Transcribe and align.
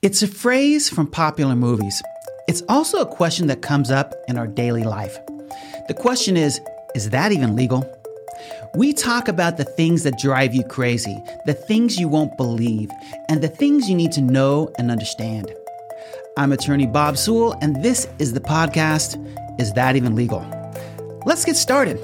It's 0.00 0.22
a 0.22 0.28
phrase 0.28 0.88
from 0.88 1.08
popular 1.08 1.56
movies. 1.56 2.00
It's 2.46 2.62
also 2.68 3.00
a 3.00 3.06
question 3.06 3.48
that 3.48 3.62
comes 3.62 3.90
up 3.90 4.14
in 4.28 4.38
our 4.38 4.46
daily 4.46 4.84
life. 4.84 5.18
The 5.88 5.94
question 5.94 6.36
is 6.36 6.60
is 6.94 7.10
that 7.10 7.32
even 7.32 7.56
legal? 7.56 7.84
We 8.76 8.92
talk 8.92 9.26
about 9.26 9.56
the 9.56 9.64
things 9.64 10.04
that 10.04 10.16
drive 10.16 10.54
you 10.54 10.62
crazy, 10.62 11.20
the 11.46 11.54
things 11.54 11.98
you 11.98 12.06
won't 12.06 12.36
believe, 12.36 12.92
and 13.28 13.42
the 13.42 13.48
things 13.48 13.88
you 13.88 13.96
need 13.96 14.12
to 14.12 14.20
know 14.20 14.72
and 14.78 14.92
understand. 14.92 15.52
I'm 16.36 16.52
attorney 16.52 16.86
Bob 16.86 17.16
Sewell, 17.16 17.58
and 17.60 17.82
this 17.82 18.06
is 18.20 18.32
the 18.32 18.40
podcast 18.40 19.18
Is 19.58 19.72
That 19.72 19.96
Even 19.96 20.14
Legal? 20.14 20.46
Let's 21.26 21.44
get 21.44 21.56
started. 21.56 21.98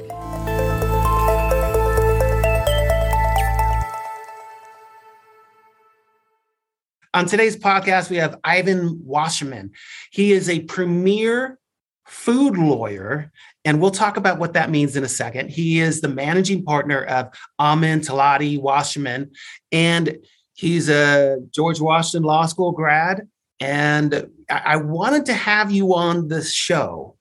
On 7.14 7.26
today's 7.26 7.56
podcast, 7.56 8.10
we 8.10 8.16
have 8.16 8.40
Ivan 8.42 9.00
Wasserman. 9.04 9.70
He 10.10 10.32
is 10.32 10.48
a 10.48 10.62
premier 10.62 11.60
food 12.08 12.58
lawyer, 12.58 13.30
and 13.64 13.80
we'll 13.80 13.92
talk 13.92 14.16
about 14.16 14.40
what 14.40 14.54
that 14.54 14.68
means 14.68 14.96
in 14.96 15.04
a 15.04 15.08
second. 15.08 15.50
He 15.50 15.78
is 15.78 16.00
the 16.00 16.08
managing 16.08 16.64
partner 16.64 17.04
of 17.04 17.28
Amin 17.60 18.00
Talati 18.00 18.60
Wasserman, 18.60 19.30
and 19.70 20.18
he's 20.54 20.88
a 20.88 21.38
George 21.54 21.80
Washington 21.80 22.24
Law 22.24 22.46
School 22.46 22.72
grad. 22.72 23.28
And 23.60 24.28
I 24.50 24.74
wanted 24.78 25.26
to 25.26 25.34
have 25.34 25.70
you 25.70 25.94
on 25.94 26.26
this 26.26 26.52
show, 26.52 27.16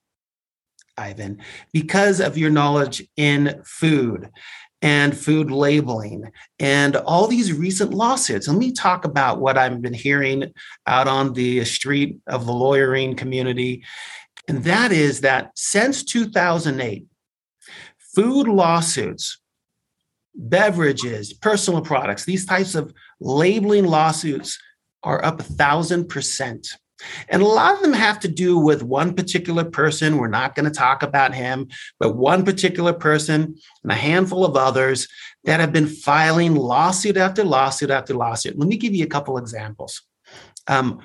Ivan, 0.98 1.40
because 1.72 2.20
of 2.20 2.36
your 2.36 2.50
knowledge 2.50 3.08
in 3.16 3.62
food 3.64 4.32
and 4.84 5.18
food 5.18 5.50
labeling 5.50 6.30
and 6.60 6.98
all 6.98 7.26
these 7.26 7.54
recent 7.54 7.94
lawsuits. 7.94 8.50
Let 8.50 8.58
me 8.58 8.74
talk 8.74 9.06
about 9.06 9.40
what 9.40 9.58
I've 9.58 9.82
been 9.82 9.94
hearing 9.94 10.54
out 10.86 11.08
on 11.08 11.32
the 11.32 11.64
street 11.64 12.20
of 12.28 12.46
the 12.46 12.52
lawyering 12.52 13.16
community. 13.16 13.86
And 14.50 14.66
that 14.66 14.92
is 14.92 15.22
that 15.22 15.52
since 15.56 16.04
2008, 16.04 17.06
food 18.14 18.48
lawsuits, 18.50 19.40
beverages, 20.36 21.32
personal 21.32 21.82
products, 21.82 22.26
these 22.26 22.46
types 22.46 22.76
of 22.76 22.94
labeling 23.22 23.86
lawsuits 23.86 24.60
are 25.02 25.24
up 25.24 25.40
a 25.40 25.44
thousand 25.44 26.10
percent. 26.10 26.68
And 27.30 27.42
a 27.42 27.48
lot 27.48 27.76
of 27.76 27.82
them 27.82 27.94
have 27.94 28.20
to 28.22 28.28
do 28.28 28.58
with 28.58 28.84
one 28.84 29.14
particular 29.14 29.64
person. 29.64 30.18
We're 30.18 30.28
not 30.28 30.56
going 30.56 30.66
to 30.66 30.72
talk 30.72 31.04
about 31.04 31.34
him, 31.34 31.68
but 32.00 32.16
one 32.16 32.46
particular 32.46 32.94
person 32.94 33.56
and 33.84 33.92
a 33.92 33.96
handful 33.96 34.46
of 34.46 34.56
others 34.56 35.08
that 35.44 35.60
have 35.60 35.74
been 35.74 35.88
filing 35.88 36.56
lawsuit 36.56 37.18
after 37.18 37.44
lawsuit 37.44 37.90
after 37.90 38.14
lawsuit. 38.14 38.58
Let 38.58 38.70
me 38.70 38.78
give 38.78 38.94
you 38.94 39.04
a 39.04 39.10
couple 39.10 39.38
examples. 39.38 40.02
Um, 40.68 41.00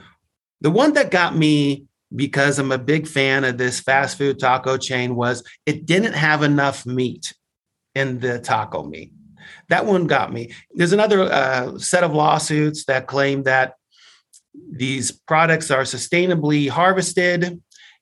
the 0.61 0.71
one 0.71 0.93
that 0.95 1.11
got 1.11 1.37
me 1.37 1.87
because 2.15 2.59
I'm 2.59 2.73
a 2.73 2.79
big 2.79 3.07
fan 3.07 3.45
of 3.45 3.59
this 3.59 3.81
fast 3.81 4.17
food 4.17 4.39
taco 4.39 4.77
chain 4.77 5.15
was 5.15 5.43
it 5.67 5.87
didn't 5.87 6.15
have 6.15 6.43
enough 6.43 6.87
meat 6.87 7.35
in 7.95 8.19
the 8.19 8.39
taco 8.39 8.85
meat. 8.85 9.13
That 9.69 9.87
one 9.87 10.07
got 10.07 10.33
me. 10.33 10.53
There's 10.73 10.93
another 10.93 11.23
uh, 11.23 11.79
set 11.79 12.05
of 12.05 12.15
lawsuits 12.15 12.85
that 12.87 13.07
claim 13.07 13.43
that 13.43 13.75
these 14.71 15.11
products 15.11 15.71
are 15.71 15.83
sustainably 15.83 16.69
harvested 16.69 17.61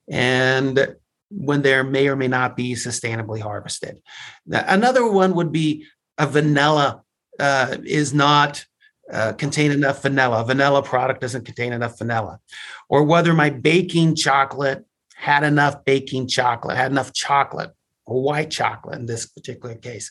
and 0.09 0.97
when 1.31 1.63
there 1.63 1.83
may 1.83 2.09
or 2.09 2.17
may 2.17 2.29
not 2.29 2.57
be 2.57 2.75
sustainably 2.75 3.41
harvested. 3.41 4.01
Another 4.49 5.11
one 5.11 5.35
would 5.35 5.53
be 5.53 5.87
a 6.19 6.27
vanilla 6.27 7.03
uh, 7.39 7.77
is 7.85 8.15
not 8.15 8.65
uh, 9.13 9.33
contain 9.33 9.71
enough 9.71 10.03
vanilla. 10.03 10.41
A 10.41 10.45
vanilla 10.45 10.83
product 10.83 11.21
doesn't 11.21 11.45
contain 11.45 11.73
enough 11.73 11.99
vanilla. 11.99 12.41
Or 12.89 13.05
whether 13.05 13.33
my 13.33 13.51
baking 13.51 14.15
chocolate 14.15 14.85
had 15.15 15.43
enough 15.43 15.85
baking 15.85 16.29
chocolate, 16.29 16.77
had 16.77 16.91
enough 16.91 17.13
chocolate 17.13 17.73
or 18.05 18.23
white 18.23 18.51
chocolate 18.51 18.99
in 18.99 19.07
this 19.07 19.27
particular 19.27 19.75
case. 19.75 20.11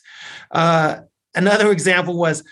Uh, 0.50 1.00
another 1.34 1.70
example 1.70 2.16
was 2.16 2.44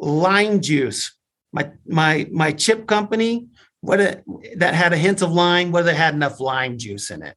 lime 0.00 0.60
juice 0.60 1.14
my 1.52 1.70
my 1.86 2.26
my 2.30 2.52
chip 2.52 2.86
company 2.86 3.46
whether 3.80 4.22
that 4.56 4.74
had 4.74 4.92
a 4.92 4.96
hint 4.96 5.22
of 5.22 5.32
lime 5.32 5.70
whether 5.70 5.90
it 5.90 5.96
had 5.96 6.14
enough 6.14 6.40
lime 6.40 6.78
juice 6.78 7.10
in 7.10 7.22
it 7.22 7.36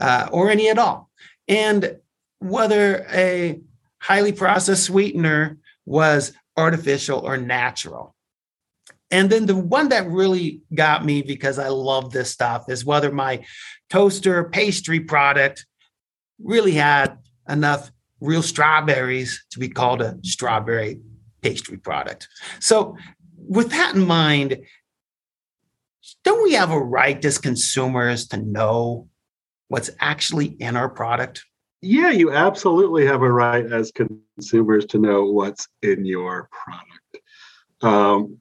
uh, 0.00 0.28
or 0.32 0.50
any 0.50 0.68
at 0.68 0.78
all. 0.78 1.10
And 1.46 1.98
whether 2.38 3.06
a 3.12 3.60
highly 4.00 4.32
processed 4.32 4.84
sweetener 4.84 5.58
was 5.84 6.32
artificial 6.56 7.20
or 7.20 7.36
natural. 7.36 8.14
And 9.10 9.28
then 9.28 9.46
the 9.46 9.56
one 9.56 9.90
that 9.90 10.08
really 10.08 10.62
got 10.72 11.04
me 11.04 11.22
because 11.22 11.58
i 11.58 11.68
love 11.68 12.12
this 12.12 12.30
stuff 12.30 12.68
is 12.68 12.84
whether 12.84 13.10
my 13.10 13.44
toaster 13.88 14.44
pastry 14.44 15.00
product 15.00 15.66
really 16.42 16.72
had 16.72 17.18
enough 17.48 17.90
real 18.20 18.42
strawberries 18.42 19.44
to 19.50 19.58
be 19.58 19.68
called 19.68 20.00
a 20.00 20.16
strawberry 20.22 21.00
pastry 21.42 21.76
product. 21.76 22.28
So 22.60 22.96
with 23.50 23.70
that 23.70 23.96
in 23.96 24.06
mind, 24.06 24.64
don't 26.22 26.44
we 26.44 26.52
have 26.52 26.70
a 26.70 26.78
right 26.78 27.22
as 27.24 27.36
consumers 27.36 28.28
to 28.28 28.36
know 28.36 29.08
what's 29.66 29.90
actually 29.98 30.46
in 30.46 30.76
our 30.76 30.88
product? 30.88 31.44
Yeah, 31.82 32.10
you 32.10 32.32
absolutely 32.32 33.04
have 33.06 33.22
a 33.22 33.30
right 33.30 33.66
as 33.66 33.90
consumers 33.90 34.86
to 34.86 34.98
know 34.98 35.24
what's 35.24 35.66
in 35.82 36.04
your 36.04 36.48
product. 36.52 37.26
Um, 37.82 38.40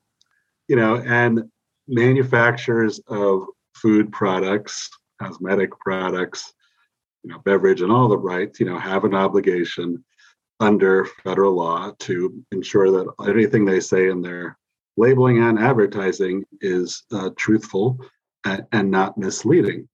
you 0.67 0.75
know, 0.75 0.97
and 0.97 1.49
manufacturers 1.87 2.99
of 3.07 3.45
food 3.73 4.11
products, 4.11 4.91
cosmetic 5.19 5.71
products, 5.79 6.53
you 7.23 7.31
know, 7.31 7.39
beverage 7.39 7.81
and 7.81 7.91
all 7.91 8.09
the 8.09 8.17
rights, 8.17 8.59
you 8.59 8.67
know, 8.67 8.77
have 8.77 9.05
an 9.05 9.15
obligation 9.15 10.03
under 10.59 11.05
federal 11.23 11.53
law 11.53 11.93
to 11.97 12.43
ensure 12.51 12.91
that 12.91 13.11
anything 13.27 13.65
they 13.65 13.79
say 13.79 14.09
in 14.09 14.21
their 14.21 14.58
labeling 14.99 15.41
and 15.41 15.57
advertising 15.57 16.43
is 16.61 17.03
uh, 17.11 17.29
truthful 17.37 17.97
and, 18.45 18.65
and, 18.71 18.91
not 18.91 19.17
misleading. 19.17 19.87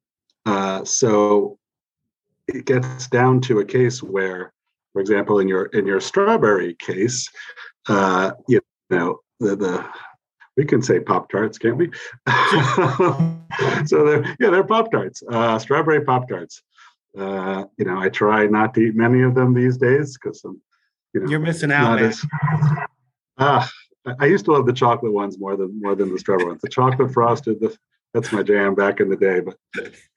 Uh, 0.45 0.83
so 0.83 1.57
it 2.47 2.65
gets 2.65 3.07
down 3.07 3.39
to 3.41 3.59
a 3.59 3.65
case 3.65 4.01
where, 4.03 4.51
for 4.93 5.01
example, 5.01 5.39
in 5.39 5.47
your 5.47 5.65
in 5.67 5.85
your 5.85 5.99
strawberry 5.99 6.75
case, 6.75 7.29
uh, 7.87 8.31
you 8.47 8.59
know 8.89 9.19
the, 9.39 9.55
the 9.55 9.85
we 10.57 10.65
can 10.65 10.81
say 10.81 10.99
pop 10.99 11.29
tarts, 11.29 11.57
can't 11.57 11.77
we? 11.77 11.91
so 13.85 14.05
they're 14.05 14.35
yeah, 14.39 14.49
they're 14.49 14.63
pop 14.63 14.91
tarts, 14.91 15.23
uh, 15.31 15.59
strawberry 15.59 16.03
pop 16.03 16.27
tarts. 16.27 16.61
Uh, 17.17 17.63
you 17.77 17.85
know, 17.85 17.97
I 17.97 18.09
try 18.09 18.45
not 18.47 18.73
to 18.73 18.81
eat 18.81 18.95
many 18.95 19.21
of 19.21 19.35
them 19.35 19.53
these 19.53 19.77
days 19.77 20.17
because 20.17 20.43
I'm, 20.43 20.61
you 21.13 21.21
know, 21.21 21.29
you're 21.29 21.39
missing 21.39 21.71
out. 21.71 22.01
As, 22.01 22.23
ah, 23.37 23.69
I 24.19 24.25
used 24.25 24.45
to 24.45 24.51
love 24.51 24.65
the 24.65 24.73
chocolate 24.73 25.13
ones 25.13 25.39
more 25.39 25.55
than 25.55 25.79
more 25.81 25.95
than 25.95 26.11
the 26.11 26.19
strawberry 26.19 26.49
ones. 26.49 26.61
The 26.61 26.69
chocolate 26.69 27.11
frosted, 27.11 27.59
the, 27.59 27.75
that's 28.13 28.31
my 28.31 28.43
jam 28.43 28.75
back 28.75 28.99
in 28.99 29.09
the 29.09 29.15
day. 29.15 29.39
But 29.39 29.57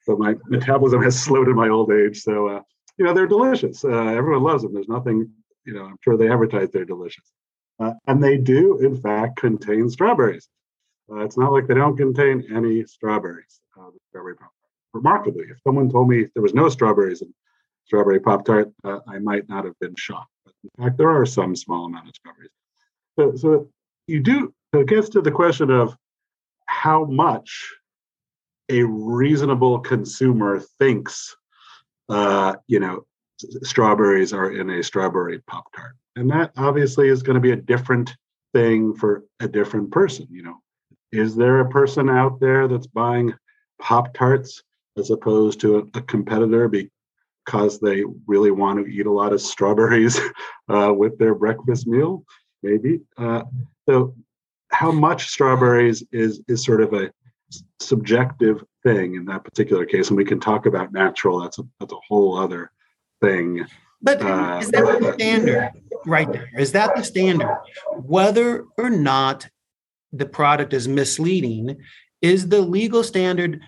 but 0.06 0.18
my 0.18 0.34
metabolism 0.46 1.02
has 1.02 1.20
slowed 1.20 1.48
in 1.48 1.56
my 1.56 1.68
old 1.68 1.90
age, 1.92 2.20
so 2.20 2.48
uh, 2.48 2.62
you 2.96 3.04
know 3.04 3.14
they're 3.14 3.26
delicious. 3.26 3.84
Uh, 3.84 3.88
everyone 3.88 4.42
loves 4.42 4.62
them. 4.62 4.74
There's 4.74 4.88
nothing, 4.88 5.30
you 5.64 5.74
know. 5.74 5.84
I'm 5.84 5.96
sure 6.02 6.16
they 6.16 6.30
advertise 6.30 6.70
they're 6.70 6.84
delicious, 6.84 7.32
uh, 7.80 7.92
and 8.06 8.22
they 8.22 8.36
do 8.36 8.78
in 8.78 9.00
fact 9.00 9.36
contain 9.36 9.88
strawberries. 9.88 10.48
Uh, 11.10 11.20
it's 11.20 11.38
not 11.38 11.52
like 11.52 11.66
they 11.66 11.74
don't 11.74 11.96
contain 11.96 12.44
any 12.54 12.84
strawberries. 12.84 13.60
Uh, 13.78 13.90
strawberry 14.10 14.36
pop 14.36 14.50
Remarkably, 14.94 15.44
if 15.50 15.60
someone 15.62 15.90
told 15.90 16.08
me 16.08 16.26
there 16.34 16.42
was 16.42 16.54
no 16.54 16.68
strawberries 16.68 17.22
in 17.22 17.32
strawberry 17.84 18.20
pop 18.20 18.44
tart, 18.44 18.70
uh, 18.84 19.00
I 19.06 19.18
might 19.18 19.48
not 19.48 19.64
have 19.64 19.78
been 19.80 19.94
shocked. 19.96 20.30
But 20.44 20.54
in 20.64 20.84
fact, 20.84 20.98
there 20.98 21.10
are 21.10 21.26
some 21.26 21.54
small 21.54 21.86
amount 21.86 22.08
of 22.08 22.14
strawberries. 22.14 22.50
So, 23.18 23.34
so 23.36 23.68
you 24.08 24.20
do 24.20 24.52
it 24.72 24.86
gets 24.86 25.08
to 25.10 25.20
the 25.20 25.30
question 25.30 25.70
of 25.70 25.96
how 26.66 27.04
much 27.04 27.72
a 28.68 28.82
reasonable 28.82 29.78
consumer 29.78 30.60
thinks 30.78 31.36
uh, 32.08 32.54
you 32.66 32.80
know 32.80 33.04
strawberries 33.62 34.32
are 34.32 34.52
in 34.52 34.70
a 34.70 34.82
strawberry 34.82 35.38
pop 35.46 35.64
tart 35.74 35.94
and 36.16 36.30
that 36.30 36.50
obviously 36.56 37.08
is 37.08 37.22
going 37.22 37.34
to 37.34 37.40
be 37.40 37.52
a 37.52 37.56
different 37.56 38.16
thing 38.52 38.94
for 38.94 39.24
a 39.40 39.48
different 39.48 39.90
person 39.90 40.26
you 40.30 40.42
know. 40.42 40.56
Is 41.12 41.34
there 41.34 41.60
a 41.60 41.68
person 41.68 42.10
out 42.10 42.38
there 42.38 42.68
that's 42.68 42.86
buying 42.86 43.32
pop 43.80 44.12
tarts 44.12 44.62
as 44.96 45.10
opposed 45.10 45.60
to 45.60 45.78
a, 45.78 45.98
a, 45.98 46.02
competitor 46.02 46.68
because 46.68 47.80
they 47.80 48.04
really 48.26 48.50
want 48.50 48.84
to 48.84 48.92
eat 48.92 49.06
a 49.06 49.12
lot 49.12 49.32
of 49.32 49.40
strawberries 49.40 50.20
uh, 50.68 50.92
with 50.94 51.18
their 51.18 51.34
breakfast 51.34 51.86
meal? 51.86 52.24
Maybe 52.62 53.00
uh, 53.16 53.44
so 53.88 54.14
how 54.70 54.92
much 54.92 55.28
strawberries 55.28 56.04
is 56.12 56.42
is 56.48 56.64
sort 56.64 56.82
of 56.82 56.92
a 56.92 57.10
subjective 57.80 58.62
thing 58.82 59.14
in 59.14 59.24
that 59.26 59.44
particular 59.44 59.86
case, 59.86 60.08
and 60.08 60.16
we 60.16 60.24
can 60.24 60.40
talk 60.40 60.66
about 60.66 60.92
natural. 60.92 61.40
That's 61.40 61.58
a 61.58 61.62
that's 61.80 61.92
a 61.92 61.98
whole 62.08 62.36
other 62.36 62.70
thing. 63.22 63.64
But 64.02 64.22
uh, 64.22 64.58
is 64.60 64.70
that 64.70 65.00
the 65.00 65.12
standard 65.14 65.70
right 66.06 66.30
there? 66.30 66.50
Is 66.56 66.72
that 66.72 66.94
the 66.94 67.02
standard? 67.02 67.48
Whether 67.96 68.64
or 68.76 68.90
not 68.90 69.48
the 70.12 70.26
product 70.26 70.72
is 70.72 70.86
misleading, 70.86 71.78
is 72.22 72.48
the 72.48 72.60
legal 72.60 73.02
standard 73.02 73.60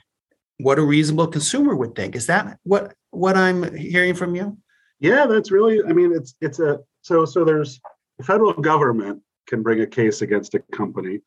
what 0.58 0.78
a 0.78 0.82
reasonable 0.82 1.28
consumer 1.28 1.74
would 1.74 1.94
think? 1.94 2.14
Is 2.14 2.26
that 2.26 2.58
what 2.64 2.92
what 3.10 3.36
I'm 3.36 3.74
hearing 3.74 4.14
from 4.14 4.34
you? 4.34 4.58
Yeah, 5.00 5.26
that's 5.26 5.50
really. 5.50 5.82
I 5.82 5.94
mean, 5.94 6.12
it's 6.14 6.34
it's 6.42 6.60
a 6.60 6.80
so 7.00 7.24
so. 7.24 7.44
There's 7.44 7.80
the 8.18 8.24
federal 8.24 8.52
government 8.52 9.22
can 9.50 9.62
bring 9.62 9.80
a 9.80 9.86
case 9.86 10.22
against 10.22 10.54
a 10.54 10.60
company, 10.72 11.20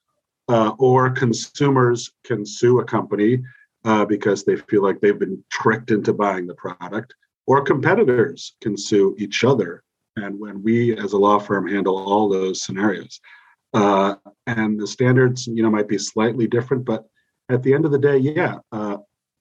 uh, 0.47 0.71
or 0.79 1.09
consumers 1.09 2.11
can 2.23 2.45
sue 2.45 2.79
a 2.79 2.85
company 2.85 3.43
uh, 3.85 4.05
because 4.05 4.43
they 4.43 4.55
feel 4.55 4.81
like 4.81 4.99
they've 4.99 5.19
been 5.19 5.43
tricked 5.51 5.91
into 5.91 6.13
buying 6.13 6.47
the 6.47 6.55
product, 6.55 7.13
or 7.45 7.61
competitors 7.61 8.55
can 8.61 8.75
sue 8.77 9.13
each 9.19 9.43
other. 9.43 9.83
And 10.15 10.39
when 10.39 10.63
we, 10.63 10.97
as 10.97 11.11
a 11.13 11.17
law 11.17 11.37
firm, 11.37 11.67
handle 11.67 11.97
all 11.97 12.29
those 12.29 12.63
scenarios, 12.63 13.19
uh, 13.73 14.15
and 14.47 14.79
the 14.79 14.87
standards, 14.87 15.47
you 15.47 15.61
know, 15.61 15.69
might 15.69 15.89
be 15.89 15.97
slightly 15.97 16.47
different, 16.47 16.85
but 16.85 17.05
at 17.49 17.61
the 17.61 17.73
end 17.73 17.85
of 17.85 17.91
the 17.91 17.99
day, 17.99 18.17
yeah, 18.17 18.55
uh, 18.71 18.97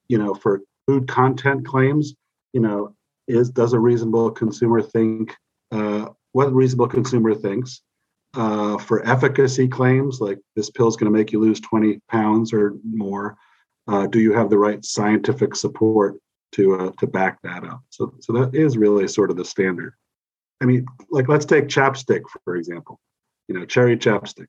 you 0.09 0.17
know, 0.17 0.33
for 0.33 0.61
food 0.87 1.07
content 1.07 1.65
claims, 1.65 2.15
you 2.51 2.59
know, 2.59 2.93
is 3.27 3.49
does 3.49 3.73
a 3.73 3.79
reasonable 3.79 4.29
consumer 4.31 4.81
think 4.81 5.35
uh, 5.71 6.09
what 6.33 6.53
reasonable 6.53 6.87
consumer 6.87 7.33
thinks 7.33 7.81
uh, 8.35 8.77
for 8.77 9.05
efficacy 9.07 9.67
claims 9.67 10.19
like 10.19 10.39
this 10.55 10.69
pill 10.69 10.87
is 10.87 10.95
going 10.95 11.11
to 11.11 11.17
make 11.17 11.31
you 11.31 11.39
lose 11.39 11.59
20 11.59 11.99
pounds 12.09 12.51
or 12.53 12.73
more 12.83 13.37
uh, 13.87 14.07
do 14.07 14.19
you 14.19 14.33
have 14.33 14.49
the 14.49 14.57
right 14.57 14.83
scientific 14.83 15.55
support 15.55 16.15
to 16.53 16.75
uh, 16.75 16.91
to 16.99 17.07
back 17.07 17.41
that 17.43 17.63
up? 17.63 17.81
So 17.89 18.13
so 18.19 18.33
that 18.33 18.55
is 18.55 18.77
really 18.77 19.07
sort 19.07 19.29
of 19.29 19.37
the 19.37 19.45
standard. 19.45 19.93
I 20.61 20.65
mean 20.65 20.85
like 21.09 21.27
let's 21.27 21.45
take 21.45 21.65
chapstick 21.65 22.21
for 22.43 22.55
example. 22.55 22.99
You 23.47 23.59
know 23.59 23.65
cherry 23.65 23.97
chapstick. 23.97 24.47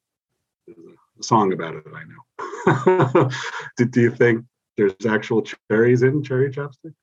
There's 0.66 0.78
a 1.18 1.22
song 1.22 1.52
about 1.52 1.74
it 1.74 1.84
i 1.94 2.02
know. 2.04 3.30
Do, 3.76 3.84
do 3.84 4.00
you 4.00 4.10
think 4.10 4.44
there's 4.76 4.94
actual 5.06 5.42
cherries 5.42 6.02
in 6.02 6.22
cherry 6.22 6.50
chapstick? 6.50 6.94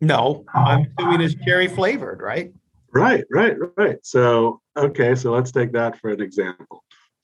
No. 0.00 0.44
I'm 0.54 0.92
assuming 0.98 1.20
it's 1.20 1.34
cherry 1.44 1.68
flavored 1.68 2.20
right 2.20 2.52
right 2.92 3.24
right 3.30 3.56
right 3.76 3.98
so 4.02 4.60
okay 4.76 5.14
so 5.14 5.32
let's 5.32 5.52
take 5.52 5.72
that 5.72 5.98
for 6.00 6.10
an 6.10 6.20
example 6.20 6.82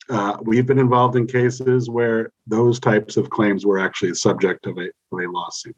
uh, 0.09 0.37
we've 0.41 0.65
been 0.65 0.79
involved 0.79 1.15
in 1.15 1.27
cases 1.27 1.89
where 1.89 2.31
those 2.45 2.79
types 2.79 3.17
of 3.17 3.29
claims 3.29 3.65
were 3.65 3.79
actually 3.79 4.09
the 4.09 4.15
subject 4.15 4.65
of 4.65 4.77
a, 4.77 4.89
of 5.11 5.19
a 5.19 5.27
lawsuit. 5.29 5.75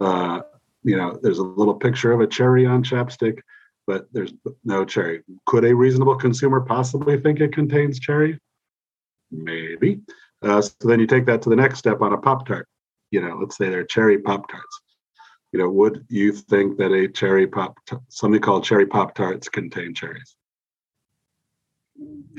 Uh, 0.00 0.40
you 0.82 0.96
know, 0.96 1.18
there's 1.22 1.38
a 1.38 1.44
little 1.44 1.74
picture 1.74 2.12
of 2.12 2.20
a 2.20 2.26
cherry 2.26 2.66
on 2.66 2.82
chapstick, 2.82 3.38
but 3.86 4.06
there's 4.12 4.32
no 4.64 4.84
cherry. 4.84 5.22
Could 5.46 5.64
a 5.64 5.74
reasonable 5.74 6.16
consumer 6.16 6.60
possibly 6.60 7.20
think 7.20 7.40
it 7.40 7.52
contains 7.52 8.00
cherry? 8.00 8.38
Maybe. 9.30 10.00
Uh, 10.42 10.60
so 10.60 10.72
then 10.80 10.98
you 10.98 11.06
take 11.06 11.26
that 11.26 11.40
to 11.42 11.48
the 11.48 11.56
next 11.56 11.78
step 11.78 12.02
on 12.02 12.12
a 12.12 12.18
Pop 12.18 12.46
Tart. 12.46 12.66
You 13.12 13.20
know, 13.20 13.36
let's 13.38 13.56
say 13.56 13.68
they're 13.68 13.84
cherry 13.84 14.18
Pop 14.18 14.50
Tarts. 14.50 14.80
You 15.52 15.58
know, 15.58 15.68
would 15.68 16.06
you 16.08 16.32
think 16.32 16.78
that 16.78 16.92
a 16.92 17.08
cherry 17.08 17.46
pop, 17.46 17.78
something 18.08 18.40
called 18.40 18.64
cherry 18.64 18.86
Pop 18.86 19.14
Tarts 19.14 19.50
contain 19.50 19.94
cherries? 19.94 20.34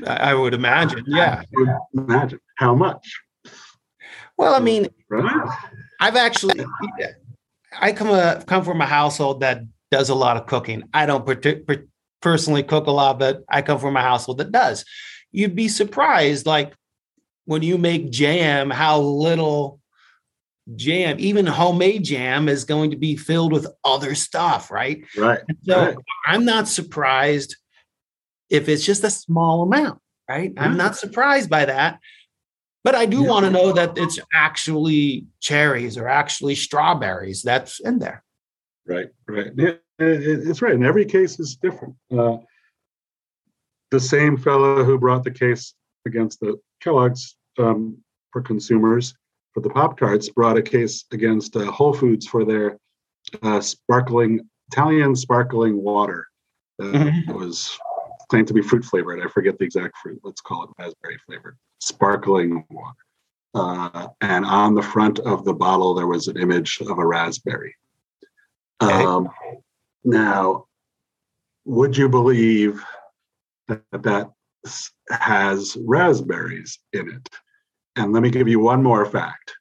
I 0.04 0.34
would 0.34 0.52
imagine, 0.52 1.04
yeah. 1.06 1.42
Imagine 1.94 2.40
how 2.56 2.74
much. 2.74 3.20
Well, 4.36 4.54
I 4.54 4.58
mean, 4.58 4.88
right? 5.08 5.58
I've 6.00 6.16
actually, 6.16 6.64
I 7.80 7.92
come 7.92 8.10
a, 8.10 8.42
come 8.46 8.64
from 8.64 8.80
a 8.80 8.86
household 8.86 9.40
that 9.40 9.62
does 9.92 10.08
a 10.08 10.14
lot 10.14 10.36
of 10.36 10.46
cooking. 10.46 10.82
I 10.92 11.06
don't 11.06 11.24
partic- 11.24 11.86
personally 12.20 12.64
cook 12.64 12.88
a 12.88 12.90
lot, 12.90 13.20
but 13.20 13.44
I 13.48 13.62
come 13.62 13.78
from 13.78 13.96
a 13.96 14.02
household 14.02 14.38
that 14.38 14.50
does. 14.50 14.84
You'd 15.30 15.54
be 15.54 15.68
surprised, 15.68 16.46
like 16.46 16.74
when 17.44 17.62
you 17.62 17.78
make 17.78 18.10
jam, 18.10 18.70
how 18.70 18.98
little 18.98 19.80
jam, 20.76 21.16
even 21.18 21.46
homemade 21.46 22.04
jam, 22.04 22.48
is 22.48 22.64
going 22.64 22.90
to 22.90 22.96
be 22.96 23.16
filled 23.16 23.52
with 23.52 23.66
other 23.84 24.14
stuff, 24.14 24.70
right? 24.70 25.04
Right. 25.16 25.40
And 25.48 25.58
so 25.62 25.86
right. 25.86 25.96
I'm 26.26 26.44
not 26.44 26.68
surprised 26.68 27.56
if 28.50 28.68
it's 28.68 28.84
just 28.84 29.04
a 29.04 29.10
small 29.10 29.62
amount, 29.62 30.00
right? 30.28 30.52
I'm 30.56 30.76
not 30.76 30.96
surprised 30.96 31.50
by 31.50 31.66
that. 31.66 31.98
But 32.82 32.94
I 32.94 33.06
do 33.06 33.22
yeah. 33.22 33.28
want 33.28 33.46
to 33.46 33.50
know 33.50 33.72
that 33.72 33.96
it's 33.96 34.18
actually 34.34 35.26
cherries 35.40 35.96
or 35.96 36.06
actually 36.06 36.54
strawberries 36.54 37.42
that's 37.42 37.80
in 37.80 37.98
there. 37.98 38.22
Right, 38.86 39.08
right. 39.26 39.52
Yeah, 39.56 39.72
it's 39.98 40.60
right. 40.60 40.74
In 40.74 40.84
every 40.84 41.06
case 41.06 41.40
is 41.40 41.56
different. 41.56 41.94
Uh, 42.14 42.36
the 43.90 44.00
same 44.00 44.36
fellow 44.36 44.84
who 44.84 44.98
brought 44.98 45.24
the 45.24 45.30
case 45.30 45.74
against 46.06 46.40
the 46.40 46.58
Kellogg's 46.82 47.36
um, 47.58 47.96
for 48.32 48.42
consumers 48.42 49.14
for 49.54 49.60
the 49.60 49.70
Pop 49.70 49.96
Tarts 49.96 50.28
brought 50.28 50.58
a 50.58 50.62
case 50.62 51.04
against 51.12 51.56
uh, 51.56 51.64
Whole 51.70 51.94
Foods 51.94 52.26
for 52.26 52.44
their 52.44 52.76
uh, 53.42 53.60
sparkling 53.60 54.40
Italian 54.70 55.14
sparkling 55.14 55.80
water. 55.82 56.26
Uh, 56.82 56.86
mm-hmm. 56.86 57.32
was 57.32 57.78
claimed 58.28 58.48
to 58.48 58.54
be 58.54 58.60
fruit 58.60 58.84
flavored. 58.84 59.20
I 59.24 59.28
forget 59.28 59.56
the 59.58 59.64
exact 59.64 59.96
fruit. 60.02 60.20
Let's 60.24 60.40
call 60.40 60.64
it 60.64 60.70
raspberry 60.76 61.18
flavored, 61.24 61.56
sparkling 61.78 62.64
water. 62.68 62.96
Uh, 63.54 64.08
and 64.20 64.44
on 64.44 64.74
the 64.74 64.82
front 64.82 65.20
of 65.20 65.44
the 65.44 65.54
bottle, 65.54 65.94
there 65.94 66.08
was 66.08 66.26
an 66.26 66.36
image 66.36 66.80
of 66.80 66.98
a 66.98 67.06
raspberry. 67.06 67.76
Okay. 68.82 68.92
Um, 68.92 69.30
now, 70.02 70.64
would 71.64 71.96
you 71.96 72.08
believe 72.08 72.84
that 73.68 73.84
that 73.92 74.32
has 75.10 75.76
raspberries 75.80 76.80
in 76.92 77.08
it? 77.08 77.28
And 77.96 78.12
let 78.12 78.22
me 78.22 78.30
give 78.30 78.48
you 78.48 78.60
one 78.60 78.82
more 78.82 79.06
fact 79.06 79.52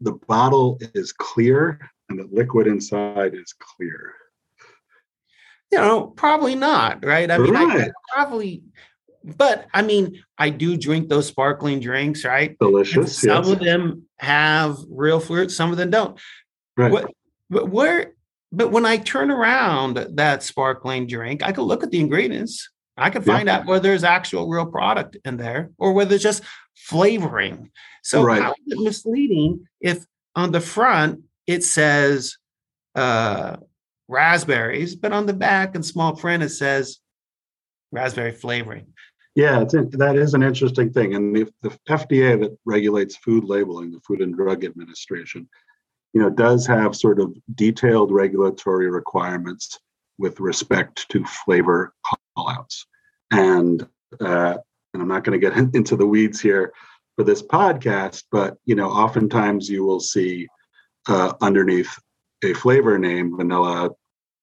the 0.00 0.12
bottle 0.26 0.78
is 0.94 1.12
clear 1.12 1.80
and 2.08 2.18
the 2.18 2.28
liquid 2.30 2.66
inside 2.66 3.32
is 3.34 3.54
clear 3.58 4.12
you 5.74 5.80
know, 5.80 6.06
probably 6.06 6.54
not, 6.54 7.04
right? 7.04 7.28
I 7.28 7.38
mean, 7.38 7.52
right. 7.52 7.88
I 7.88 7.90
probably, 8.12 8.62
but 9.24 9.66
I 9.74 9.82
mean, 9.82 10.22
I 10.38 10.50
do 10.50 10.76
drink 10.76 11.08
those 11.08 11.26
sparkling 11.26 11.80
drinks, 11.80 12.24
right? 12.24 12.56
Delicious. 12.60 12.96
And 12.96 13.08
some 13.10 13.44
yes. 13.44 13.52
of 13.52 13.58
them 13.58 14.06
have 14.18 14.76
real 14.88 15.18
fruit, 15.18 15.50
some 15.50 15.72
of 15.72 15.76
them 15.76 15.90
don't. 15.90 16.18
Right. 16.76 16.92
What, 16.92 17.10
but 17.50 17.70
where, 17.70 18.12
but 18.52 18.70
when 18.70 18.86
I 18.86 18.98
turn 18.98 19.32
around 19.32 19.96
that 20.12 20.44
sparkling 20.44 21.08
drink, 21.08 21.42
I 21.42 21.50
can 21.50 21.64
look 21.64 21.82
at 21.82 21.90
the 21.90 21.98
ingredients. 21.98 22.70
I 22.96 23.10
can 23.10 23.22
find 23.22 23.48
yeah. 23.48 23.56
out 23.56 23.66
whether 23.66 23.88
there's 23.88 24.04
actual 24.04 24.48
real 24.48 24.66
product 24.66 25.16
in 25.24 25.36
there 25.36 25.70
or 25.78 25.92
whether 25.92 26.14
it's 26.14 26.22
just 26.22 26.44
flavoring. 26.76 27.70
So 28.02 28.22
right. 28.22 28.42
how 28.42 28.50
is 28.50 28.56
it 28.66 28.82
misleading 28.82 29.66
if 29.80 30.04
on 30.36 30.52
the 30.52 30.60
front 30.60 31.22
it 31.46 31.64
says 31.64 32.36
uh, 32.94 33.56
raspberries, 34.08 34.94
but 34.94 35.12
on 35.12 35.26
the 35.26 35.32
back 35.32 35.74
in 35.74 35.82
small 35.82 36.14
print 36.14 36.42
it 36.42 36.50
says 36.50 36.98
raspberry 37.92 38.32
flavoring. 38.32 38.86
Yeah, 39.34 39.62
it's 39.62 39.74
that 39.96 40.16
is 40.16 40.34
an 40.34 40.44
interesting 40.44 40.92
thing, 40.92 41.14
and 41.16 41.34
the, 41.34 41.52
the 41.62 41.70
FDA 41.88 42.40
that 42.40 42.56
regulates 42.64 43.16
food 43.16 43.42
labeling, 43.42 43.90
the 43.90 43.98
Food 44.06 44.20
and 44.20 44.32
Drug 44.32 44.64
Administration, 44.64 45.48
you 46.12 46.20
know, 46.20 46.30
does 46.30 46.68
have 46.68 46.94
sort 46.94 47.18
of 47.18 47.34
detailed 47.56 48.12
regulatory 48.12 48.88
requirements 48.88 49.80
with 50.18 50.38
respect 50.38 51.08
to 51.08 51.24
flavor 51.24 51.92
callouts, 52.38 52.84
and 53.32 53.88
uh, 54.20 54.58
and 54.94 55.02
I'm 55.02 55.08
not 55.08 55.24
going 55.24 55.38
to 55.38 55.50
get 55.50 55.56
into 55.74 55.96
the 55.96 56.06
weeds 56.06 56.40
here 56.40 56.72
for 57.16 57.24
this 57.24 57.42
podcast, 57.42 58.24
but 58.32 58.56
you 58.64 58.74
know, 58.74 58.88
oftentimes 58.90 59.68
you 59.68 59.84
will 59.84 60.00
see 60.00 60.48
uh, 61.08 61.34
underneath 61.42 61.98
a 62.42 62.54
flavor 62.54 62.98
name, 62.98 63.36
vanilla, 63.36 63.90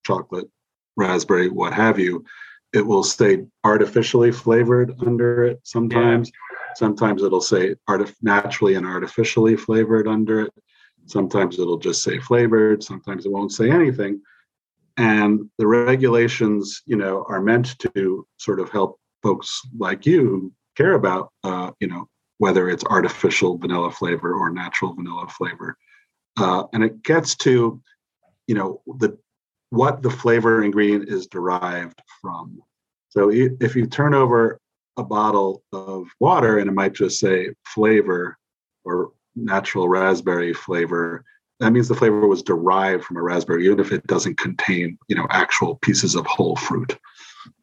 chocolate, 0.05 0.47
raspberry, 0.95 1.49
what 1.49 1.73
have 1.73 1.97
you, 1.97 2.23
it 2.73 2.85
will 2.85 3.03
say 3.03 3.45
artificially 3.63 4.31
flavored 4.31 4.93
under 5.05 5.45
it 5.45 5.59
sometimes. 5.63 6.29
Yeah. 6.29 6.73
Sometimes 6.75 7.21
it'll 7.21 7.41
say 7.41 7.75
artif- 7.89 8.15
naturally 8.21 8.75
and 8.75 8.85
artificially 8.85 9.57
flavored 9.57 10.07
under 10.07 10.41
it. 10.41 10.53
Sometimes 11.05 11.59
it'll 11.59 11.77
just 11.77 12.01
say 12.01 12.19
flavored. 12.19 12.83
Sometimes 12.83 13.25
it 13.25 13.31
won't 13.31 13.51
say 13.51 13.69
anything. 13.69 14.21
And 14.97 15.49
the 15.57 15.67
regulations, 15.67 16.81
you 16.85 16.95
know, 16.95 17.25
are 17.27 17.41
meant 17.41 17.77
to 17.79 18.25
sort 18.37 18.59
of 18.59 18.69
help 18.69 18.99
folks 19.23 19.61
like 19.77 20.05
you 20.05 20.21
who 20.21 20.53
care 20.75 20.93
about, 20.93 21.31
uh, 21.43 21.71
you 21.79 21.87
know, 21.87 22.07
whether 22.37 22.69
it's 22.69 22.83
artificial 22.85 23.57
vanilla 23.57 23.91
flavor 23.91 24.33
or 24.33 24.49
natural 24.49 24.93
vanilla 24.93 25.27
flavor. 25.27 25.77
Uh, 26.37 26.63
and 26.73 26.83
it 26.83 27.03
gets 27.03 27.35
to 27.35 27.81
you 28.47 28.55
know 28.55 28.81
the 28.99 29.17
what 29.69 30.01
the 30.01 30.09
flavor 30.09 30.63
ingredient 30.63 31.07
is 31.07 31.27
derived 31.27 32.01
from. 32.21 32.59
So 33.09 33.31
if 33.31 33.75
you 33.75 33.87
turn 33.87 34.13
over 34.13 34.59
a 34.97 35.03
bottle 35.03 35.63
of 35.71 36.07
water 36.19 36.59
and 36.59 36.69
it 36.69 36.73
might 36.73 36.93
just 36.93 37.19
say 37.19 37.53
flavor 37.65 38.37
or 38.83 39.11
natural 39.35 39.87
raspberry 39.87 40.53
flavor, 40.53 41.23
that 41.61 41.71
means 41.71 41.87
the 41.87 41.95
flavor 41.95 42.27
was 42.27 42.43
derived 42.43 43.05
from 43.05 43.15
a 43.15 43.21
raspberry, 43.21 43.65
even 43.65 43.79
if 43.79 43.93
it 43.93 44.05
doesn't 44.07 44.37
contain, 44.37 44.97
you 45.07 45.15
know, 45.15 45.27
actual 45.29 45.75
pieces 45.75 46.15
of 46.15 46.25
whole 46.25 46.57
fruit. 46.57 46.97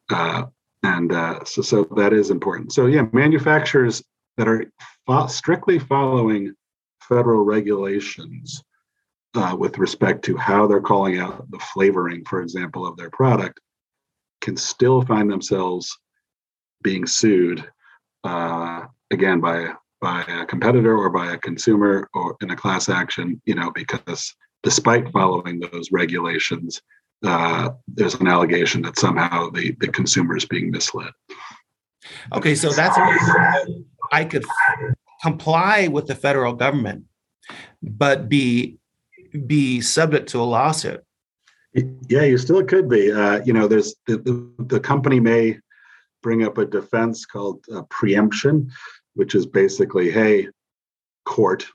Uh, 0.09 0.45
and 0.83 1.11
uh, 1.11 1.43
so, 1.43 1.61
so 1.61 1.83
that 1.95 2.13
is 2.13 2.29
important. 2.29 2.71
So 2.73 2.85
yeah, 2.85 3.03
manufacturers 3.11 4.03
that 4.37 4.47
are 4.47 4.65
fo- 5.05 5.27
strictly 5.27 5.79
following 5.79 6.53
federal 7.01 7.43
regulations 7.43 8.63
uh, 9.35 9.55
with 9.57 9.77
respect 9.77 10.23
to 10.25 10.37
how 10.37 10.67
they're 10.67 10.81
calling 10.81 11.19
out 11.19 11.49
the 11.51 11.59
flavoring, 11.73 12.23
for 12.25 12.41
example, 12.41 12.87
of 12.87 12.97
their 12.97 13.09
product, 13.09 13.59
can 14.41 14.55
still 14.55 15.01
find 15.01 15.29
themselves 15.29 15.97
being 16.81 17.05
sued 17.05 17.67
uh, 18.23 18.85
again 19.11 19.39
by 19.39 19.73
by 20.01 20.21
a 20.29 20.45
competitor 20.45 20.97
or 20.97 21.09
by 21.09 21.33
a 21.33 21.37
consumer 21.37 22.09
or 22.13 22.37
in 22.41 22.51
a 22.51 22.55
class 22.55 22.87
action. 22.87 23.41
You 23.45 23.55
know, 23.55 23.71
because 23.71 24.33
despite 24.63 25.11
following 25.11 25.59
those 25.59 25.91
regulations, 25.91 26.81
uh, 27.25 27.69
there's 27.87 28.15
an 28.15 28.27
allegation 28.27 28.81
that 28.83 28.97
somehow 28.97 29.49
the 29.49 29.75
the 29.79 29.87
consumer 29.87 30.37
is 30.37 30.45
being 30.45 30.71
misled. 30.71 31.11
Okay, 32.33 32.55
so 32.55 32.69
that's 32.71 32.97
I 34.11 34.25
could 34.25 34.45
comply 35.21 35.87
with 35.87 36.07
the 36.07 36.15
federal 36.15 36.53
government, 36.53 37.05
but 37.81 38.29
be 38.29 38.77
be 39.45 39.81
subject 39.81 40.29
to 40.29 40.39
a 40.39 40.43
lawsuit. 40.43 41.03
Yeah, 42.07 42.23
you 42.23 42.37
still 42.37 42.63
could 42.63 42.89
be. 42.89 43.11
Uh, 43.11 43.41
you 43.45 43.53
know, 43.53 43.67
there's 43.67 43.95
the, 44.07 44.17
the, 44.17 44.63
the 44.63 44.79
company 44.79 45.19
may 45.19 45.59
bring 46.23 46.43
up 46.43 46.57
a 46.57 46.65
defense 46.65 47.25
called 47.25 47.63
uh, 47.73 47.83
preemption, 47.89 48.71
which 49.13 49.35
is 49.35 49.45
basically, 49.45 50.09
hey, 50.09 50.47
court, 51.25 51.67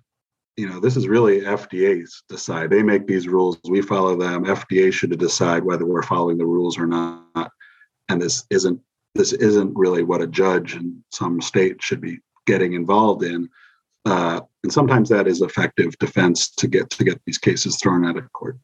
you 0.56 0.68
know, 0.68 0.78
this 0.80 0.96
is 0.96 1.08
really 1.08 1.40
FDA's 1.40 2.22
decide. 2.28 2.70
They 2.70 2.82
make 2.82 3.06
these 3.06 3.26
rules, 3.26 3.58
we 3.68 3.82
follow 3.82 4.16
them. 4.16 4.44
FDA 4.44 4.92
should 4.92 5.16
decide 5.18 5.64
whether 5.64 5.84
we're 5.84 6.02
following 6.02 6.38
the 6.38 6.46
rules 6.46 6.78
or 6.78 6.86
not. 6.86 7.50
And 8.08 8.20
this 8.20 8.44
isn't 8.50 8.80
this 9.14 9.32
isn't 9.32 9.72
really 9.76 10.02
what 10.02 10.20
a 10.20 10.26
judge 10.26 10.74
in 10.74 11.02
some 11.10 11.40
state 11.40 11.80
should 11.80 12.00
be 12.00 12.18
getting 12.46 12.72
involved 12.72 13.22
in. 13.22 13.48
Uh, 14.04 14.40
and 14.62 14.72
sometimes 14.72 15.08
that 15.08 15.26
is 15.26 15.40
effective 15.40 15.96
defense 15.98 16.50
to 16.50 16.66
get 16.66 16.90
to 16.90 17.04
get 17.04 17.20
these 17.24 17.38
cases 17.38 17.78
thrown 17.80 18.04
out 18.04 18.16
of 18.16 18.32
court, 18.32 18.58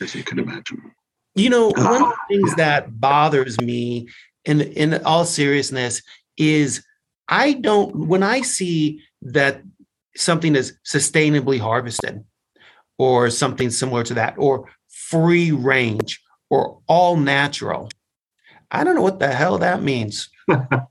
as 0.00 0.14
you 0.14 0.22
can 0.22 0.38
imagine. 0.38 0.92
You 1.34 1.50
know, 1.50 1.70
uh, 1.70 1.84
one 1.84 2.02
of 2.02 2.08
the 2.08 2.36
things 2.36 2.54
that 2.56 3.00
bothers 3.00 3.60
me, 3.60 4.08
in 4.44 4.60
in 4.60 5.04
all 5.04 5.24
seriousness, 5.24 6.02
is 6.36 6.82
I 7.28 7.52
don't 7.54 7.94
when 7.94 8.22
I 8.22 8.40
see 8.40 9.02
that 9.22 9.62
something 10.16 10.56
is 10.56 10.76
sustainably 10.84 11.58
harvested, 11.58 12.24
or 12.98 13.30
something 13.30 13.70
similar 13.70 14.02
to 14.04 14.14
that, 14.14 14.34
or 14.38 14.68
free 14.88 15.52
range, 15.52 16.20
or 16.48 16.80
all 16.86 17.16
natural. 17.16 17.90
I 18.70 18.84
don't 18.84 18.94
know 18.94 19.02
what 19.02 19.18
the 19.18 19.32
hell 19.32 19.58
that 19.58 19.82
means. 19.82 20.28
that 20.48 20.86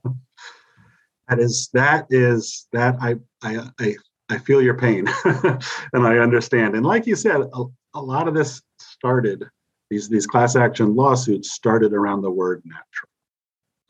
is 1.30 1.70
that 1.74 2.08
is 2.10 2.68
that 2.74 2.96
I 3.02 3.16
I 3.42 3.70
I, 3.80 3.96
I 4.30 4.38
feel 4.38 4.62
your 4.62 4.78
pain 4.78 5.08
and 5.26 6.08
I 6.08 6.18
understand. 6.18 6.76
And 6.76 6.86
like 6.86 7.08
you 7.08 7.16
said, 7.16 7.42
a, 7.42 7.64
a 7.94 8.02
lot 8.02 8.28
of 8.28 8.34
this 8.34 8.62
started 8.80 9.46
these 9.90 10.10
these 10.10 10.28
class 10.28 10.56
action 10.56 10.96
lawsuits 10.96 11.52
started 11.52 11.94
around 11.94 12.22
the 12.22 12.32
word 12.32 12.62
natural. 12.66 13.10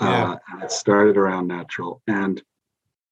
Yeah. 0.02 0.32
Uh, 0.32 0.38
and 0.54 0.64
it 0.64 0.72
started 0.72 1.18
around 1.18 1.48
natural. 1.48 2.02
And 2.08 2.42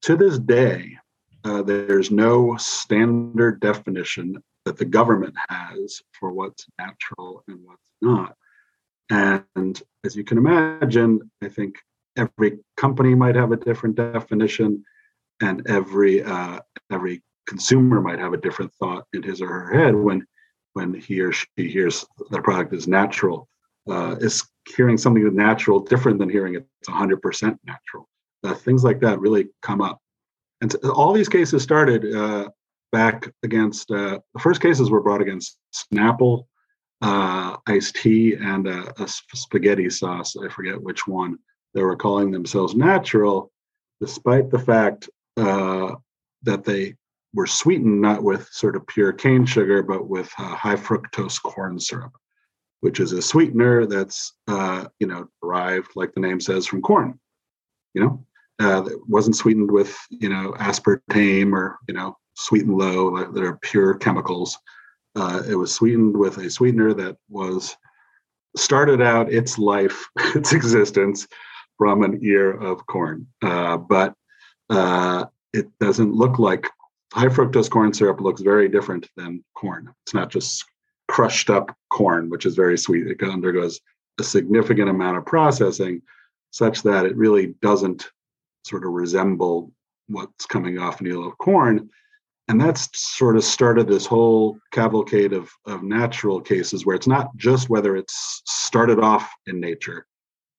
to 0.03 0.15
this 0.15 0.39
day, 0.39 0.97
uh, 1.43 1.61
there's 1.61 2.11
no 2.11 2.55
standard 2.57 3.59
definition 3.59 4.41
that 4.65 4.77
the 4.77 4.85
government 4.85 5.35
has 5.49 6.01
for 6.11 6.31
what's 6.31 6.65
natural 6.79 7.43
and 7.47 7.59
what's 7.63 7.93
not. 8.01 8.35
And 9.09 9.81
as 10.03 10.15
you 10.15 10.23
can 10.23 10.37
imagine, 10.37 11.31
I 11.41 11.47
think 11.47 11.77
every 12.17 12.59
company 12.75 13.15
might 13.15 13.35
have 13.35 13.51
a 13.51 13.57
different 13.57 13.95
definition, 13.95 14.83
and 15.41 15.65
every 15.67 16.23
uh, 16.23 16.59
every 16.91 17.23
consumer 17.47 18.01
might 18.01 18.19
have 18.19 18.33
a 18.33 18.37
different 18.37 18.73
thought 18.73 19.05
in 19.13 19.23
his 19.23 19.41
or 19.41 19.47
her 19.47 19.73
head 19.73 19.95
when 19.95 20.25
when 20.73 20.93
he 20.93 21.21
or 21.21 21.31
she 21.31 21.47
hears 21.57 22.05
the 22.29 22.41
product 22.41 22.73
is 22.73 22.87
natural. 22.87 23.47
Uh, 23.89 24.17
is 24.19 24.45
hearing 24.75 24.97
something 24.97 25.33
natural 25.33 25.79
different 25.79 26.19
than 26.19 26.29
hearing 26.29 26.55
it's 26.55 26.89
100% 26.89 27.57
natural? 27.63 28.09
Uh, 28.43 28.53
things 28.53 28.83
like 28.83 28.99
that 28.99 29.17
really 29.21 29.47
come 29.61 29.79
up. 29.79 30.01
And 30.61 30.73
all 30.85 31.13
these 31.13 31.29
cases 31.29 31.61
started 31.61 32.15
uh, 32.15 32.49
back 32.91 33.31
against 33.43 33.91
uh, 33.91 34.19
the 34.33 34.39
first 34.39 34.61
cases 34.61 34.89
were 34.89 35.01
brought 35.01 35.21
against 35.21 35.57
Snapple, 35.73 36.45
uh, 37.01 37.57
iced 37.67 37.95
tea, 37.95 38.33
and 38.33 38.67
a, 38.67 39.01
a 39.01 39.07
spaghetti 39.07 39.89
sauce. 39.89 40.35
I 40.35 40.49
forget 40.49 40.81
which 40.81 41.07
one 41.07 41.37
they 41.73 41.83
were 41.83 41.95
calling 41.95 42.31
themselves 42.31 42.75
natural, 42.75 43.51
despite 44.01 44.49
the 44.49 44.59
fact 44.59 45.09
uh, 45.37 45.93
that 46.43 46.63
they 46.63 46.95
were 47.33 47.47
sweetened 47.47 48.01
not 48.01 48.23
with 48.23 48.47
sort 48.51 48.75
of 48.75 48.87
pure 48.87 49.13
cane 49.13 49.45
sugar, 49.45 49.83
but 49.83 50.07
with 50.07 50.31
uh, 50.39 50.55
high 50.55 50.75
fructose 50.75 51.41
corn 51.41 51.79
syrup, 51.79 52.13
which 52.79 52.99
is 52.99 53.11
a 53.11 53.21
sweetener 53.21 53.85
that's 53.85 54.33
uh, 54.47 54.85
you 54.99 55.07
know 55.07 55.27
derived, 55.43 55.91
like 55.95 56.13
the 56.13 56.19
name 56.19 56.39
says, 56.39 56.65
from 56.65 56.81
corn. 56.81 57.19
You 57.93 58.01
know, 58.01 58.25
uh, 58.61 58.83
it 58.85 58.99
wasn't 59.07 59.35
sweetened 59.35 59.71
with 59.71 59.95
you 60.09 60.29
know 60.29 60.53
aspartame 60.59 61.53
or 61.53 61.77
you 61.87 61.93
know 61.93 62.17
sweet 62.35 62.63
and 62.63 62.77
low 62.77 63.07
like, 63.07 63.33
that 63.33 63.43
are 63.43 63.59
pure 63.61 63.95
chemicals. 63.95 64.57
Uh, 65.15 65.41
it 65.47 65.55
was 65.55 65.73
sweetened 65.73 66.15
with 66.15 66.37
a 66.37 66.49
sweetener 66.49 66.93
that 66.93 67.17
was 67.29 67.75
started 68.55 69.01
out 69.01 69.31
its 69.31 69.57
life, 69.57 70.05
its 70.35 70.53
existence 70.53 71.27
from 71.77 72.03
an 72.03 72.19
ear 72.23 72.51
of 72.51 72.85
corn. 72.87 73.27
Uh, 73.43 73.77
but 73.77 74.13
uh, 74.69 75.25
it 75.53 75.67
doesn't 75.79 76.13
look 76.13 76.39
like 76.39 76.67
high 77.13 77.27
fructose 77.27 77.69
corn 77.69 77.93
syrup 77.93 78.21
looks 78.21 78.41
very 78.41 78.67
different 78.67 79.07
than 79.15 79.43
corn. 79.55 79.93
It's 80.05 80.13
not 80.13 80.29
just 80.29 80.65
crushed 81.07 81.49
up 81.49 81.75
corn, 81.89 82.29
which 82.29 82.45
is 82.45 82.55
very 82.55 82.77
sweet. 82.77 83.07
It 83.07 83.21
undergoes 83.23 83.79
a 84.19 84.23
significant 84.23 84.89
amount 84.89 85.17
of 85.17 85.25
processing 85.25 86.01
such 86.51 86.83
that 86.83 87.05
it 87.05 87.15
really 87.15 87.55
doesn't 87.61 88.09
sort 88.67 88.85
of 88.85 88.91
resemble 88.91 89.71
what's 90.07 90.45
coming 90.45 90.77
off 90.79 91.01
an 91.01 91.07
ear 91.07 91.21
of 91.21 91.37
corn. 91.37 91.89
And 92.49 92.61
that's 92.61 92.89
sort 92.93 93.35
of 93.35 93.43
started 93.43 93.87
this 93.87 94.05
whole 94.05 94.57
cavalcade 94.71 95.33
of, 95.33 95.49
of 95.65 95.83
natural 95.83 96.39
cases 96.39 96.85
where 96.85 96.95
it's 96.95 97.07
not 97.07 97.35
just 97.35 97.69
whether 97.69 97.97
it's 97.97 98.41
started 98.45 98.99
off 98.99 99.29
in 99.47 99.59
nature, 99.59 100.07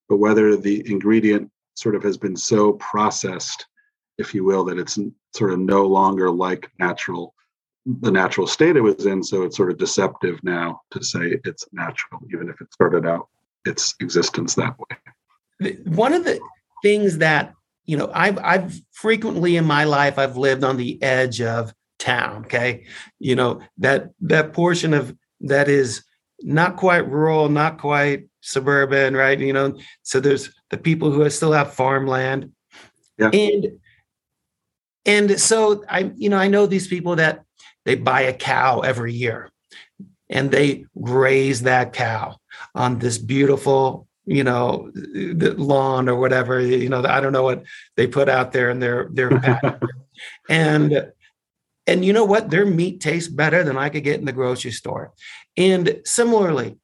but 0.08 0.18
whether 0.18 0.56
the 0.56 0.82
ingredient 0.90 1.50
sort 1.76 1.94
of 1.94 2.02
has 2.02 2.18
been 2.18 2.36
so 2.36 2.74
processed, 2.74 3.66
if 4.18 4.34
you 4.34 4.44
will, 4.44 4.64
that 4.64 4.78
it's 4.78 4.98
sort 5.34 5.52
of 5.52 5.60
no 5.60 5.86
longer 5.86 6.30
like 6.30 6.70
natural, 6.78 7.34
the 7.86 8.10
natural 8.10 8.46
state 8.46 8.76
it 8.76 8.82
was 8.82 9.06
in. 9.06 9.22
So 9.22 9.44
it's 9.44 9.56
sort 9.56 9.70
of 9.70 9.78
deceptive 9.78 10.38
now 10.42 10.82
to 10.90 11.02
say 11.02 11.40
it's 11.44 11.64
natural, 11.72 12.20
even 12.30 12.50
if 12.50 12.60
it 12.60 12.70
started 12.72 13.06
out 13.06 13.28
its 13.64 13.94
existence 14.00 14.54
that 14.56 14.76
way. 14.78 15.78
One 15.86 16.12
of 16.12 16.24
the 16.24 16.38
things 16.82 17.18
that 17.18 17.54
you 17.88 17.96
know, 17.96 18.10
I've 18.14 18.38
I've 18.38 18.80
frequently 18.92 19.56
in 19.56 19.64
my 19.64 19.84
life 19.84 20.18
I've 20.18 20.36
lived 20.36 20.62
on 20.62 20.76
the 20.76 21.02
edge 21.02 21.40
of 21.40 21.72
town. 21.98 22.44
Okay, 22.44 22.84
you 23.18 23.34
know 23.34 23.62
that 23.78 24.10
that 24.20 24.52
portion 24.52 24.92
of 24.92 25.16
that 25.40 25.68
is 25.68 26.04
not 26.40 26.76
quite 26.76 27.08
rural, 27.08 27.48
not 27.48 27.78
quite 27.78 28.28
suburban, 28.42 29.16
right? 29.16 29.38
You 29.38 29.54
know, 29.54 29.78
so 30.02 30.20
there's 30.20 30.50
the 30.70 30.76
people 30.76 31.10
who 31.10 31.28
still 31.30 31.52
have 31.52 31.72
farmland. 31.72 32.52
Yeah. 33.16 33.30
And 33.30 33.78
and 35.06 35.40
so 35.40 35.82
I, 35.88 36.12
you 36.14 36.28
know, 36.28 36.36
I 36.36 36.48
know 36.48 36.66
these 36.66 36.88
people 36.88 37.16
that 37.16 37.44
they 37.86 37.94
buy 37.94 38.20
a 38.20 38.34
cow 38.34 38.80
every 38.80 39.14
year 39.14 39.50
and 40.28 40.50
they 40.50 40.84
graze 41.00 41.62
that 41.62 41.94
cow 41.94 42.36
on 42.74 42.98
this 42.98 43.16
beautiful, 43.16 44.07
you 44.28 44.44
know, 44.44 44.90
the 44.94 45.54
lawn 45.56 46.08
or 46.08 46.16
whatever, 46.16 46.60
you 46.60 46.88
know, 46.88 47.04
I 47.04 47.20
don't 47.20 47.32
know 47.32 47.42
what 47.42 47.64
they 47.96 48.06
put 48.06 48.28
out 48.28 48.52
there 48.52 48.70
in 48.70 48.78
their 48.78 49.08
their 49.10 49.80
and 50.48 51.12
and 51.86 52.04
you 52.04 52.12
know 52.12 52.24
what? 52.24 52.50
Their 52.50 52.66
meat 52.66 53.00
tastes 53.00 53.30
better 53.30 53.64
than 53.64 53.78
I 53.78 53.88
could 53.88 54.04
get 54.04 54.20
in 54.20 54.26
the 54.26 54.32
grocery 54.32 54.72
store. 54.72 55.12
And 55.56 56.02
similarly, 56.04 56.76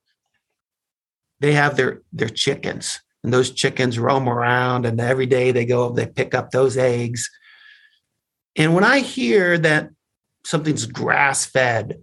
they 1.41 1.53
have 1.53 1.77
their 1.77 2.03
their 2.13 2.31
chickens 2.31 3.01
and 3.23 3.33
those 3.33 3.51
chickens 3.51 3.99
roam 3.99 4.29
around 4.29 4.87
and 4.87 5.01
every 5.01 5.27
day 5.27 5.51
they 5.51 5.65
go 5.65 5.91
they 5.91 6.07
pick 6.07 6.35
up 6.35 6.51
those 6.51 6.77
eggs 6.77 7.31
and 8.57 8.75
when 8.75 8.85
i 8.85 9.01
hear 9.01 9.59
that 9.59 9.91
something's 10.45 10.87
grass 10.87 11.45
fed 11.45 12.03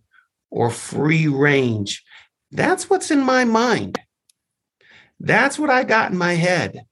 or 0.50 0.70
free 0.70 1.28
range 1.28 2.04
that's 2.52 2.90
what's 2.90 3.12
in 3.12 3.22
my 3.22 3.46
mind 3.46 4.00
that's 5.22 5.60
what 5.60 5.70
i 5.70 5.84
got 5.84 6.12
in 6.12 6.18
my 6.18 6.34
head. 6.34 6.86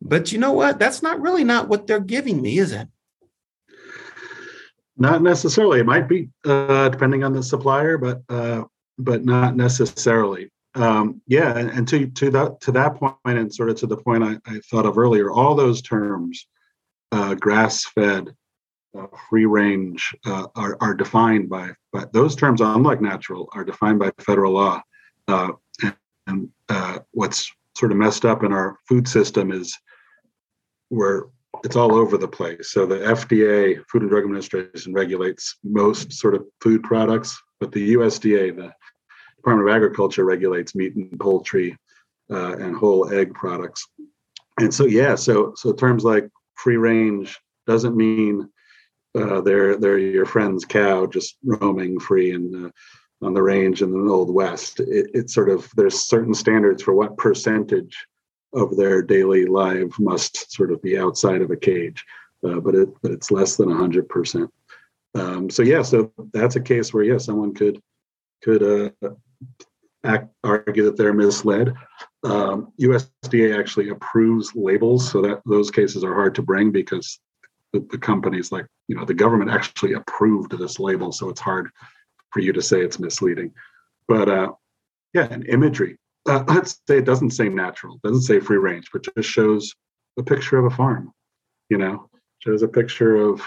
But 0.00 0.32
you 0.32 0.38
know 0.38 0.52
what? 0.52 0.78
That's 0.78 1.02
not 1.02 1.20
really 1.20 1.44
not 1.44 1.68
what 1.68 1.86
they're 1.86 2.00
giving 2.00 2.40
me 2.42 2.58
is 2.58 2.72
it? 2.72 2.88
Not 4.96 5.22
necessarily. 5.22 5.80
It 5.80 5.86
might 5.86 6.08
be 6.08 6.28
uh, 6.44 6.88
depending 6.90 7.24
on 7.24 7.32
the 7.32 7.42
supplier 7.42 7.98
but 7.98 8.22
uh, 8.28 8.64
but 8.98 9.24
not 9.24 9.56
necessarily. 9.56 10.50
Um, 10.76 11.20
yeah, 11.26 11.56
and, 11.56 11.70
and, 11.70 11.88
to 11.88 12.06
to 12.06 12.30
that 12.30 12.60
to 12.62 12.72
that 12.72 12.96
point, 12.96 13.16
and 13.24 13.52
sort 13.54 13.70
of 13.70 13.76
to 13.76 13.86
the 13.86 13.96
point 13.96 14.24
I, 14.24 14.38
I 14.46 14.58
thought 14.70 14.86
of 14.86 14.98
earlier, 14.98 15.30
all 15.30 15.54
those 15.54 15.80
terms 15.80 16.46
uh, 17.12 17.34
grass-fed, 17.34 18.34
uh, 18.98 19.06
free 19.30 19.46
range 19.46 20.14
uh, 20.26 20.46
are, 20.56 20.76
are 20.80 20.94
defined 20.94 21.48
by, 21.48 21.70
but 21.92 22.12
those 22.12 22.34
terms, 22.34 22.60
unlike 22.60 23.00
natural, 23.00 23.48
are 23.52 23.64
defined 23.64 24.00
by 24.00 24.10
federal 24.18 24.52
law. 24.52 24.82
And, 26.26 26.48
and 26.68 26.96
uh, 26.96 26.98
what's 27.12 27.50
sort 27.76 27.92
of 27.92 27.98
messed 27.98 28.24
up 28.24 28.42
in 28.44 28.52
our 28.52 28.78
food 28.88 29.08
system 29.08 29.50
is 29.50 29.76
where 30.88 31.24
it's 31.64 31.76
all 31.76 31.94
over 31.94 32.16
the 32.16 32.28
place. 32.28 32.72
So 32.72 32.86
the 32.86 32.98
FDA, 32.98 33.82
Food 33.88 34.02
and 34.02 34.10
Drug 34.10 34.24
Administration, 34.24 34.92
regulates 34.92 35.56
most 35.62 36.12
sort 36.12 36.34
of 36.34 36.44
food 36.60 36.82
products, 36.82 37.40
but 37.60 37.72
the 37.72 37.94
USDA, 37.94 38.56
the 38.56 38.72
Department 39.36 39.68
of 39.68 39.74
Agriculture, 39.74 40.24
regulates 40.24 40.74
meat 40.74 40.94
and 40.96 41.18
poultry 41.18 41.76
uh, 42.30 42.56
and 42.56 42.76
whole 42.76 43.12
egg 43.12 43.34
products. 43.34 43.86
And 44.58 44.72
so, 44.72 44.86
yeah, 44.86 45.14
so 45.14 45.52
so 45.56 45.72
terms 45.72 46.04
like 46.04 46.28
free 46.56 46.76
range 46.76 47.38
doesn't 47.66 47.96
mean 47.96 48.48
uh, 49.16 49.40
they're 49.40 49.76
they're 49.76 49.98
your 49.98 50.26
friend's 50.26 50.64
cow 50.64 51.06
just 51.06 51.36
roaming 51.44 51.98
free 51.98 52.32
and 52.32 52.66
uh, 52.66 52.70
on 53.24 53.32
the 53.32 53.42
range 53.42 53.82
in 53.82 53.90
the 53.90 54.12
old 54.12 54.32
west. 54.32 54.80
It, 54.80 55.30
sort 55.30 55.48
of 55.48 55.68
there's 55.76 56.04
certain 56.04 56.34
standards 56.34 56.82
for 56.82 56.94
what 56.94 57.16
percentage 57.16 57.96
of 58.52 58.76
their 58.76 59.02
daily 59.02 59.46
life 59.46 59.98
must 59.98 60.52
sort 60.52 60.70
of 60.70 60.82
be 60.82 60.98
outside 60.98 61.42
of 61.42 61.50
a 61.50 61.56
cage, 61.56 62.04
uh, 62.46 62.60
but 62.60 62.74
it 62.74 62.88
but 63.02 63.10
it's 63.10 63.30
less 63.30 63.56
than 63.56 63.70
hundred 63.70 64.08
percent. 64.08 64.50
Um, 65.14 65.48
so 65.48 65.62
yeah, 65.62 65.82
so 65.82 66.12
that's 66.32 66.56
a 66.56 66.60
case 66.60 66.92
where 66.92 67.04
yeah, 67.04 67.18
someone 67.18 67.54
could 67.54 67.80
could 68.42 68.62
uh, 68.62 69.10
act, 70.04 70.28
argue 70.44 70.84
that 70.84 70.96
they're 70.96 71.14
misled. 71.14 71.74
Um, 72.24 72.72
USDA 72.80 73.58
actually 73.58 73.88
approves 73.88 74.52
labels, 74.54 75.10
so 75.10 75.22
that 75.22 75.40
those 75.46 75.70
cases 75.70 76.04
are 76.04 76.14
hard 76.14 76.34
to 76.34 76.42
bring 76.42 76.70
because 76.70 77.18
the, 77.72 77.86
the 77.90 77.98
companies, 77.98 78.52
like 78.52 78.66
you 78.86 78.96
know, 78.96 79.04
the 79.04 79.14
government 79.14 79.50
actually 79.50 79.94
approved 79.94 80.56
this 80.58 80.78
label, 80.78 81.10
so 81.10 81.30
it's 81.30 81.40
hard 81.40 81.70
for 82.34 82.40
you 82.40 82.52
to 82.52 82.60
say 82.60 82.80
it's 82.80 82.98
misleading. 82.98 83.52
But 84.08 84.28
uh, 84.28 84.52
yeah, 85.14 85.28
and 85.30 85.46
imagery. 85.48 85.96
Uh, 86.28 86.44
let's 86.48 86.80
say 86.86 86.98
it 86.98 87.06
doesn't 87.06 87.30
say 87.30 87.48
natural, 87.48 88.00
doesn't 88.02 88.22
say 88.22 88.40
free 88.40 88.58
range, 88.58 88.88
but 88.92 89.06
just 89.16 89.30
shows 89.30 89.72
a 90.18 90.22
picture 90.22 90.58
of 90.58 90.66
a 90.66 90.76
farm. 90.76 91.12
You 91.70 91.78
know, 91.78 92.10
shows 92.40 92.62
a 92.62 92.68
picture 92.68 93.16
of 93.16 93.40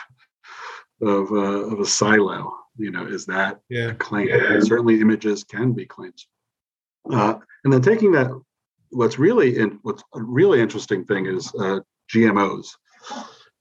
of, 1.01 1.31
uh, 1.31 1.67
of 1.71 1.79
a 1.79 1.85
silo. 1.85 2.51
You 2.77 2.91
know, 2.91 3.05
is 3.05 3.25
that 3.25 3.59
yeah. 3.69 3.89
a 3.89 3.93
claim? 3.93 4.29
Yeah. 4.29 4.59
Certainly, 4.61 5.01
images 5.01 5.43
can 5.43 5.73
be 5.73 5.85
claims. 5.85 6.27
Uh, 7.11 7.35
and 7.63 7.73
then 7.73 7.81
taking 7.81 8.11
that, 8.13 8.29
what's 8.89 9.19
really 9.19 9.57
in, 9.57 9.79
what's 9.81 10.03
a 10.15 10.21
really 10.21 10.61
interesting 10.61 11.03
thing 11.05 11.25
is 11.25 11.53
uh, 11.59 11.79
GMOs, 12.13 12.69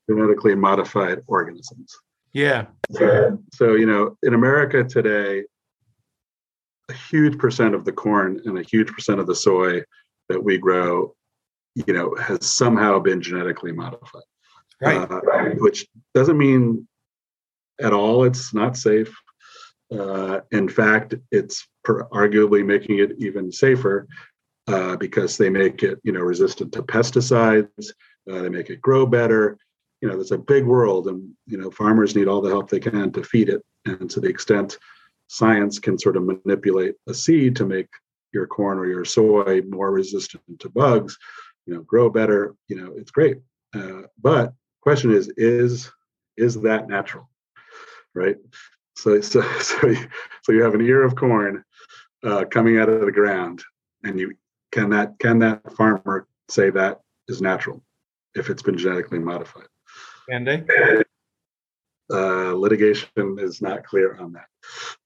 genetically 0.09 0.55
modified 0.55 1.23
organisms. 1.27 1.97
Yeah. 2.37 2.67
So, 2.91 3.43
so, 3.55 3.75
you 3.77 3.87
know, 3.87 4.19
in 4.23 4.35
America 4.35 4.85
today, 4.85 5.45
a 6.91 6.93
huge 6.93 7.39
percent 7.39 7.75
of 7.75 7.87
the 7.87 7.93
corn 7.93 8.43
and 8.45 8.59
a 8.59 8.63
huge 8.63 8.93
percent 8.93 9.21
of 9.21 9.27
the 9.27 9.35
soy 9.35 9.83
that 10.29 10.45
we 10.45 10.59
grow, 10.59 11.15
you 11.75 11.95
know, 11.95 12.15
has 12.17 12.45
somehow 12.45 12.99
been 12.99 13.23
genetically 13.23 13.73
modified. 13.73 14.21
Right. 14.83 15.11
Uh, 15.11 15.21
which 15.57 15.89
doesn't 16.13 16.37
mean 16.37 16.87
at 17.81 17.95
all 17.95 18.25
it's 18.25 18.53
not 18.53 18.77
safe. 18.77 19.17
Uh, 19.91 20.41
in 20.53 20.69
fact, 20.69 21.15
it's 21.33 21.67
per- 21.85 22.07
arguably 22.11 22.63
making 22.63 22.99
it 22.99 23.13
even 23.17 23.51
safer 23.51 24.07
uh, 24.69 24.95
because 24.99 25.39
they 25.39 25.49
make 25.49 25.83
it, 25.83 25.99
you 26.05 26.13
know, 26.13 26.21
resistant 26.21 26.71
to 26.73 26.83
pesticides. 26.83 27.89
Uh, 28.31 28.43
they 28.43 28.51
make 28.51 28.69
it 28.69 28.83
grow 28.83 29.07
better. 29.07 29.57
You 30.01 30.09
know, 30.09 30.15
there's 30.15 30.33
a 30.33 30.39
big 30.39 30.65
world, 30.65 31.09
and 31.09 31.31
you 31.47 31.57
know, 31.57 31.71
farmers 31.71 32.15
need 32.15 32.29
all 32.29 32.41
the 32.41 32.51
help 32.51 32.69
they 32.69 32.81
can 32.81 33.13
to 33.13 33.23
feed 33.23 33.49
it. 33.49 33.65
And 33.87 34.11
to 34.11 34.21
the 34.21 34.29
extent 34.29 34.79
science 35.29 35.79
can 35.79 35.99
sort 35.99 36.17
of 36.17 36.25
manipulate 36.25 36.95
a 37.09 37.15
seed 37.15 37.57
to 37.57 37.67
make 37.67 37.89
your 38.33 38.47
corn 38.47 38.79
or 38.79 38.87
your 38.87 39.05
soy 39.05 39.63
more 39.69 39.91
resistant 39.91 40.43
to 40.61 40.69
bugs, 40.69 41.17
you 41.67 41.75
know, 41.75 41.83
grow 41.83 42.11
better. 42.11 42.55
You 42.69 42.77
know, 42.77 42.95
it's 42.97 43.11
great. 43.11 43.39
Uh, 43.75 44.03
but 44.21 44.53
question 44.81 45.13
is, 45.13 45.33
is 45.37 45.91
is 46.37 46.61
that 46.61 46.89
natural? 46.89 47.29
Right? 48.15 48.37
So, 48.97 49.21
so, 49.33 49.43
so, 49.61 49.87
you, 49.89 50.09
so 50.43 50.53
you 50.53 50.63
have 50.63 50.75
an 50.75 50.83
ear 50.83 51.03
of 51.03 51.15
corn 51.15 51.65
uh, 52.25 52.45
coming 52.51 52.79
out 52.79 52.89
of 52.89 53.01
the 53.01 53.13
ground, 53.13 53.63
and 54.05 54.19
you 54.19 54.35
can 54.73 54.91
that 54.91 55.19
can 55.19 55.39
that 55.41 55.73
farmer 55.75 56.27
say 56.49 56.71
that 56.71 57.01
is 57.29 57.41
natural 57.41 57.83
if 58.35 58.51
it's 58.51 58.63
been 58.63 58.79
genetically 58.79 59.19
modified? 59.19 59.67
They? 60.29 60.65
Uh, 62.13 62.55
litigation 62.55 63.09
is 63.39 63.61
not 63.61 63.85
clear 63.85 64.17
on 64.17 64.33
that. 64.33 64.47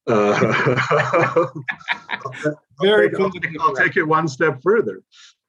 Uh, 0.06 1.46
Very 2.82 3.14
I'll, 3.14 3.30
take, 3.30 3.46
I'll, 3.58 3.68
I'll 3.68 3.74
take 3.74 3.96
it 3.96 4.02
one 4.02 4.28
step 4.28 4.62
further. 4.62 5.02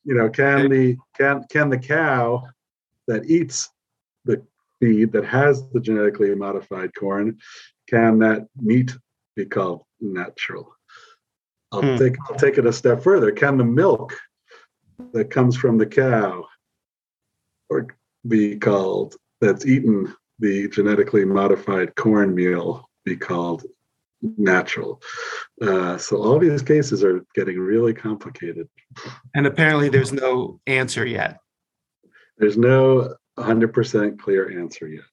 You 0.03 0.15
know, 0.15 0.29
can 0.29 0.69
the 0.69 0.97
can 1.17 1.45
can 1.49 1.69
the 1.69 1.77
cow 1.77 2.43
that 3.07 3.25
eats 3.25 3.69
the 4.25 4.45
feed 4.79 5.11
that 5.11 5.25
has 5.25 5.69
the 5.69 5.79
genetically 5.79 6.33
modified 6.35 6.93
corn 6.95 7.37
can 7.89 8.19
that 8.19 8.47
meat 8.55 8.95
be 9.35 9.45
called 9.45 9.83
natural? 9.99 10.73
I'll 11.71 11.81
hmm. 11.81 11.97
take 11.97 12.15
I'll 12.29 12.37
take 12.37 12.57
it 12.57 12.65
a 12.65 12.73
step 12.73 13.03
further. 13.03 13.31
Can 13.31 13.57
the 13.57 13.63
milk 13.63 14.17
that 15.13 15.29
comes 15.29 15.55
from 15.55 15.77
the 15.77 15.85
cow 15.85 16.45
or 17.69 17.87
be 18.27 18.57
called 18.57 19.15
that's 19.41 19.65
eaten 19.65 20.13
the 20.39 20.69
genetically 20.69 21.25
modified 21.25 21.95
cornmeal 21.95 22.89
be 23.03 23.17
called 23.17 23.63
natural? 24.21 25.01
Uh, 25.61 25.97
so 25.97 26.17
all 26.17 26.39
these 26.39 26.61
cases 26.61 27.03
are 27.03 27.25
getting 27.35 27.59
really 27.59 27.93
complicated. 27.93 28.69
And 29.35 29.45
apparently, 29.47 29.89
there's 29.89 30.13
no 30.13 30.59
answer 30.67 31.05
yet. 31.05 31.37
There's 32.37 32.57
no 32.57 33.15
100% 33.37 34.19
clear 34.19 34.59
answer 34.59 34.87
yet. 34.87 35.03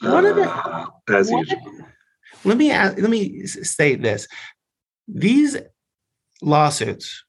What 0.00 0.24
are 0.24 0.34
the, 0.34 0.50
uh, 0.50 0.86
as 1.08 1.30
what, 1.30 1.48
usual. 1.48 1.86
Let 2.44 2.56
me 2.58 2.70
ask, 2.70 2.98
let 2.98 3.10
me 3.10 3.46
state 3.46 4.02
this: 4.02 4.28
these 5.08 5.56
lawsuits 6.42 7.24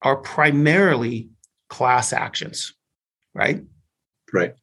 are 0.00 0.16
primarily 0.16 1.30
class 1.68 2.12
actions, 2.12 2.74
right? 3.34 3.62
Right. 4.32 4.54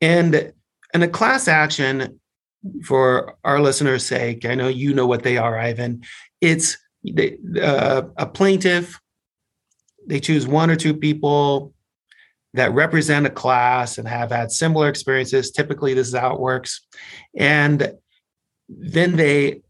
And 0.00 0.52
and 0.94 1.02
a 1.02 1.08
class 1.08 1.48
action, 1.48 2.20
for 2.84 3.36
our 3.44 3.60
listeners' 3.60 4.06
sake, 4.06 4.44
I 4.44 4.54
know 4.54 4.68
you 4.68 4.94
know 4.94 5.06
what 5.06 5.22
they 5.22 5.36
are, 5.36 5.58
Ivan. 5.58 6.02
It's 6.40 6.78
they, 7.04 7.38
uh, 7.60 8.02
a 8.16 8.26
plaintiff. 8.26 9.00
They 10.06 10.20
choose 10.20 10.46
one 10.46 10.70
or 10.70 10.76
two 10.76 10.94
people 10.94 11.74
that 12.54 12.72
represent 12.72 13.26
a 13.26 13.30
class 13.30 13.98
and 13.98 14.08
have 14.08 14.30
had 14.30 14.50
similar 14.50 14.88
experiences. 14.88 15.50
Typically, 15.50 15.94
this 15.94 16.08
is 16.08 16.14
how 16.14 16.34
it 16.34 16.40
works. 16.40 16.86
And 17.36 17.92
then 18.68 19.16
they, 19.16 19.62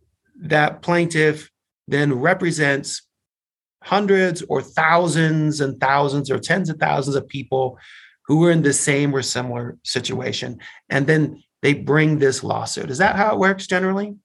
that 0.42 0.82
plaintiff 0.82 1.50
then 1.88 2.14
represents 2.14 3.02
hundreds 3.82 4.42
or 4.42 4.62
thousands 4.62 5.60
and 5.60 5.80
thousands 5.80 6.30
or 6.30 6.38
tens 6.38 6.68
of 6.68 6.78
thousands 6.78 7.16
of 7.16 7.26
people 7.28 7.78
who 8.26 8.44
are 8.44 8.50
in 8.50 8.62
the 8.62 8.72
same 8.72 9.14
or 9.14 9.22
similar 9.22 9.78
situation. 9.84 10.58
And 10.88 11.06
then 11.06 11.42
they 11.62 11.74
bring 11.74 12.18
this 12.18 12.42
lawsuit. 12.42 12.90
Is 12.90 12.98
that 12.98 13.16
how 13.16 13.32
it 13.32 13.38
works 13.38 13.66
generally? 13.66 14.16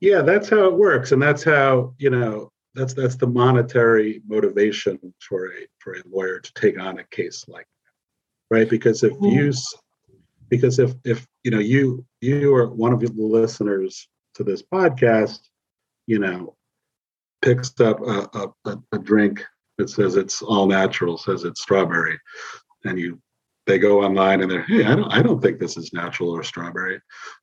Yeah, 0.00 0.22
that's 0.22 0.48
how 0.48 0.64
it 0.64 0.74
works. 0.74 1.12
And 1.12 1.22
that's 1.22 1.44
how, 1.44 1.94
you 1.98 2.10
know, 2.10 2.50
that's 2.74 2.94
that's 2.94 3.16
the 3.16 3.26
monetary 3.26 4.22
motivation 4.26 4.98
for 5.20 5.46
a 5.46 5.66
for 5.78 5.94
a 5.94 6.02
lawyer 6.08 6.38
to 6.40 6.52
take 6.54 6.78
on 6.78 6.98
a 6.98 7.04
case 7.04 7.44
like 7.48 7.66
that 7.66 8.54
right 8.56 8.70
because 8.70 9.02
if 9.02 9.12
you 9.20 9.48
mm-hmm. 9.48 10.16
because 10.48 10.78
if 10.78 10.94
if 11.04 11.26
you 11.42 11.50
know 11.50 11.58
you 11.58 12.04
you 12.20 12.54
are 12.54 12.68
one 12.68 12.92
of 12.92 13.00
the 13.00 13.12
listeners 13.16 14.08
to 14.34 14.44
this 14.44 14.62
podcast 14.62 15.40
you 16.06 16.18
know 16.18 16.56
picks 17.42 17.78
up 17.80 18.00
a, 18.00 18.52
a, 18.66 18.78
a 18.92 18.98
drink 18.98 19.44
that 19.78 19.90
says 19.90 20.16
it's 20.16 20.42
all 20.42 20.66
natural 20.66 21.18
says 21.18 21.44
it's 21.44 21.62
strawberry 21.62 22.18
and 22.84 22.98
you 22.98 23.20
they 23.66 23.78
go 23.78 24.02
online 24.02 24.40
and 24.40 24.50
they're 24.50 24.62
hey 24.62 24.84
i 24.84 24.96
don't 24.96 25.12
i 25.12 25.22
don't 25.22 25.40
think 25.40 25.58
this 25.58 25.76
is 25.76 25.92
natural 25.92 26.30
or 26.30 26.42
strawberry 26.42 27.00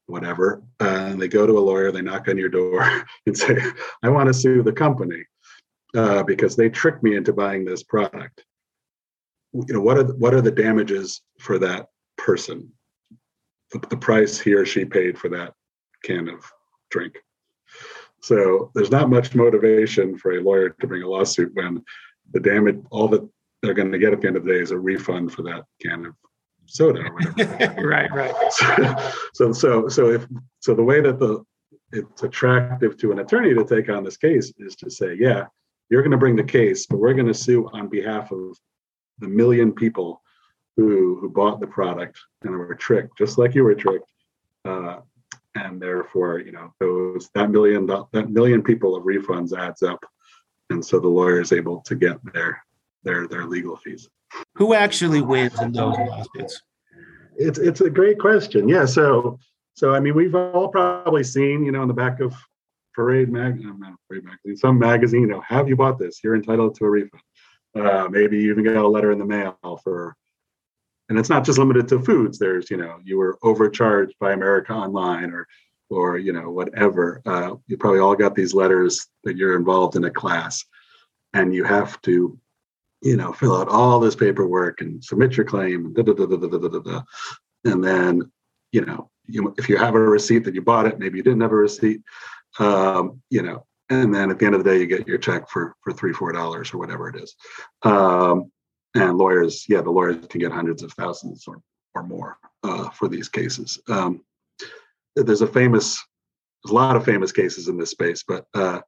whatever. 0.08 0.64
Uh, 0.80 1.08
and 1.10 1.22
they 1.22 1.28
go 1.28 1.46
to 1.46 1.58
a 1.58 1.60
lawyer 1.60 1.92
they 1.92 2.02
knock 2.02 2.28
on 2.28 2.38
your 2.38 2.50
door 2.50 2.82
and 3.26 3.38
say 3.38 3.58
i 4.04 4.10
want 4.10 4.28
to 4.28 4.34
sue 4.34 4.64
the 4.64 4.72
company 4.72 5.24
uh, 5.96 6.24
because 6.24 6.56
they 6.56 6.70
tricked 6.70 7.04
me 7.04 7.16
into 7.16 7.34
buying 7.34 7.66
this 7.66 7.84
product. 7.84 8.44
You 9.54 9.74
know 9.74 9.82
what 9.82 9.98
are 9.98 10.04
the, 10.04 10.16
what 10.16 10.34
are 10.34 10.42
the 10.42 10.52
damages 10.52 11.22
for 11.40 11.58
that 11.60 11.88
person? 12.18 12.72
The, 13.72 13.80
the 13.90 13.98
price 13.98 14.40
he 14.40 14.54
or 14.54 14.66
she 14.66 14.86
paid 14.86 15.18
for 15.18 15.30
that 15.30 15.54
can 16.04 16.28
of 16.30 16.44
drink. 16.92 17.18
So 18.22 18.72
there's 18.76 18.92
not 18.92 19.10
much 19.10 19.36
motivation 19.36 20.18
for 20.18 20.34
a 20.34 20.42
lawyer 20.42 20.70
to 20.70 20.88
bring 20.88 21.04
a 21.04 21.08
lawsuit 21.08 21.52
when 21.54 21.84
the 22.32 22.40
damage 22.40 22.80
all 22.92 23.08
that 23.10 23.28
they're 23.62 23.74
going 23.74 23.92
to 23.92 24.00
get 24.00 24.14
at 24.14 24.22
the 24.22 24.28
end 24.28 24.38
of 24.38 24.46
the 24.46 24.52
day 24.52 24.60
is 24.60 24.72
a 24.72 24.78
refund 24.78 25.34
for 25.34 25.44
that 25.44 25.64
can 25.82 26.06
of 26.06 26.16
soda 26.66 27.02
or 27.02 27.14
whatever. 27.14 27.82
right, 27.88 28.12
right. 28.14 28.36
So, 29.34 29.52
so, 29.52 29.88
so 29.88 30.10
if 30.12 30.28
so, 30.60 30.76
the 30.76 30.84
way 30.84 31.02
that 31.02 31.20
the 31.20 31.44
it's 31.92 32.24
attractive 32.24 32.98
to 32.98 33.12
an 33.12 33.20
attorney 33.20 33.54
to 33.54 33.64
take 33.64 33.90
on 33.90 34.04
this 34.04 34.18
case 34.18 34.52
is 34.58 34.76
to 34.76 34.90
say, 34.90 35.16
yeah, 35.18 35.46
you're 35.90 36.02
going 36.02 36.12
to 36.12 36.18
bring 36.18 36.36
the 36.36 36.44
case, 36.44 36.86
but 36.86 36.98
we're 36.98 37.14
going 37.14 37.28
to 37.28 37.34
sue 37.34 37.70
on 37.72 37.88
behalf 37.88 38.32
of 38.32 38.58
the 39.20 39.28
million 39.28 39.72
people 39.72 40.22
who 40.76 41.18
who 41.20 41.30
bought 41.30 41.60
the 41.60 41.68
product 41.68 42.20
and 42.44 42.52
were 42.52 42.76
tricked, 42.76 43.18
just 43.18 43.38
like 43.38 43.56
you 43.56 43.64
were 43.64 43.76
tricked. 43.76 44.12
Uh, 44.66 45.00
and 45.56 45.82
therefore, 45.82 46.40
you 46.40 46.52
know, 46.52 46.74
those 46.80 47.30
that 47.34 47.50
million 47.50 47.88
that 47.88 48.30
million 48.30 48.62
people 48.62 48.96
of 48.96 49.04
refunds 49.04 49.58
adds 49.58 49.82
up, 49.82 50.06
and 50.70 50.86
so 50.86 51.00
the 51.00 51.08
lawyer 51.08 51.42
is 51.42 51.52
able 51.52 51.82
to 51.82 51.96
get 51.96 52.18
their 52.34 52.62
their 53.08 53.28
their 53.28 53.46
legal 53.46 53.78
fees. 53.78 54.10
Who 54.56 54.74
actually 54.74 55.22
wins 55.22 55.60
in 55.62 55.72
those 55.72 55.96
lawsuits? 55.98 56.62
It's 57.38 57.60
it's 57.60 57.82
a 57.82 57.90
great 57.90 58.20
question. 58.20 58.68
Yeah. 58.68 58.86
So 58.86 59.40
so 59.74 59.94
I 59.94 60.00
mean, 60.00 60.16
we've 60.16 60.36
all 60.36 60.68
probably 60.68 61.24
seen, 61.24 61.64
you 61.64 61.72
know, 61.72 61.82
in 61.82 61.88
the 61.88 61.94
back 61.94 62.20
of 62.20 62.36
Parade 62.94 63.30
mag, 63.30 63.64
not 63.64 63.94
Parade 64.10 64.24
magazine, 64.24 64.58
some 64.58 64.80
magazine, 64.80 65.22
you 65.22 65.28
know, 65.28 65.42
have 65.42 65.70
you 65.70 65.76
bought 65.76 66.00
this? 66.00 66.20
You're 66.24 66.36
entitled 66.36 66.76
to 66.76 66.86
a 66.86 66.90
refund. 66.90 67.22
Uh, 67.76 68.08
maybe 68.10 68.40
you 68.40 68.52
even 68.52 68.64
got 68.64 68.76
a 68.76 68.88
letter 68.88 69.12
in 69.12 69.20
the 69.20 69.26
mail 69.26 69.56
for, 69.84 70.16
and 71.10 71.20
it's 71.20 71.30
not 71.30 71.46
just 71.46 71.60
limited 71.60 71.88
to 71.90 72.00
foods. 72.00 72.40
There's, 72.40 72.72
you 72.72 72.78
know, 72.78 72.98
you 73.04 73.20
were 73.20 73.38
overcharged 73.44 74.16
by 74.20 74.34
America 74.34 74.74
Online 74.74 75.30
or, 75.30 75.48
or 75.92 76.18
you 76.18 76.34
know, 76.34 76.50
whatever. 76.50 77.22
Uh, 77.24 77.56
you 77.68 77.78
probably 77.78 78.00
all 78.00 78.16
got 78.16 78.34
these 78.34 78.56
letters 78.56 79.08
that 79.26 79.38
you're 79.38 79.56
involved 79.56 79.96
in 79.96 80.06
a 80.06 80.10
class, 80.10 80.66
and 81.34 81.54
you 81.54 81.64
have 81.66 82.02
to 82.02 82.40
you 83.08 83.16
know, 83.16 83.32
fill 83.32 83.56
out 83.56 83.70
all 83.70 84.02
this 84.02 84.18
paperwork 84.18 84.82
and 84.82 85.02
submit 85.02 85.38
your 85.38 85.46
claim, 85.46 85.94
da, 85.94 86.04
da, 86.04 86.14
da, 86.14 87.02
and 87.64 87.82
then, 87.82 88.30
you 88.74 88.84
know, 88.84 89.10
you, 89.26 89.56
if 89.58 89.70
you 89.70 89.78
have 89.78 89.96
a 89.96 90.00
receipt 90.00 90.44
that 90.44 90.54
you 90.54 90.62
bought 90.62 90.86
it, 90.86 91.00
maybe 91.00 91.18
you 91.18 91.24
didn't 91.24 91.40
have 91.40 91.54
a 91.54 91.56
receipt, 91.56 92.02
um, 92.60 93.22
you 93.30 93.42
know, 93.42 93.66
and 93.90 94.14
then 94.14 94.30
at 94.30 94.40
the 94.40 94.46
end 94.46 94.56
of 94.56 94.64
the 94.64 94.70
day, 94.70 94.78
you 94.78 94.88
get 94.88 95.08
your 95.08 95.18
check 95.18 95.50
for 95.50 95.74
for 95.82 95.94
three, 95.94 96.12
four 96.12 96.34
dollars 96.34 96.74
or 96.74 96.80
whatever 96.80 97.08
it 97.08 97.16
is. 97.16 97.34
Um, 97.84 98.52
and 98.94 99.18
lawyers, 99.18 99.66
yeah, 99.70 99.80
the 99.80 99.90
lawyers 99.90 100.28
can 100.28 100.42
get 100.42 100.52
hundreds 100.52 100.84
of 100.84 100.92
thousands 100.92 101.46
or 101.48 101.62
or 101.96 102.04
more 102.04 102.38
uh, 102.64 102.90
for 102.90 103.08
these 103.08 103.30
cases. 103.30 103.80
Um, 103.88 104.22
there's 105.16 105.42
a 105.42 105.48
famous, 105.48 105.98
there's 106.62 106.72
a 106.72 106.76
lot 106.76 106.98
of 106.98 107.06
famous 107.06 107.32
cases 107.32 107.70
in 107.70 107.78
this 107.78 107.92
space, 107.92 108.26
but 108.28 108.46
uh, 108.54 108.82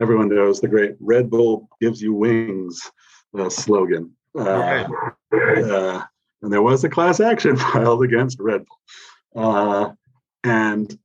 everyone 0.00 0.28
knows 0.28 0.60
the 0.60 0.66
great 0.66 0.96
Red 0.98 1.30
Bull 1.30 1.68
gives 1.80 2.02
you 2.02 2.12
wings 2.12 2.90
uh, 3.38 3.48
slogan. 3.48 4.12
Uh, 4.36 4.84
uh, 5.32 6.02
and 6.42 6.52
there 6.52 6.62
was 6.62 6.84
a 6.84 6.88
class 6.88 7.20
action 7.20 7.56
filed 7.72 8.02
against 8.02 8.38
Red 8.40 8.64
Bull. 9.34 9.44
Uh, 9.44 9.92
and 10.44 10.98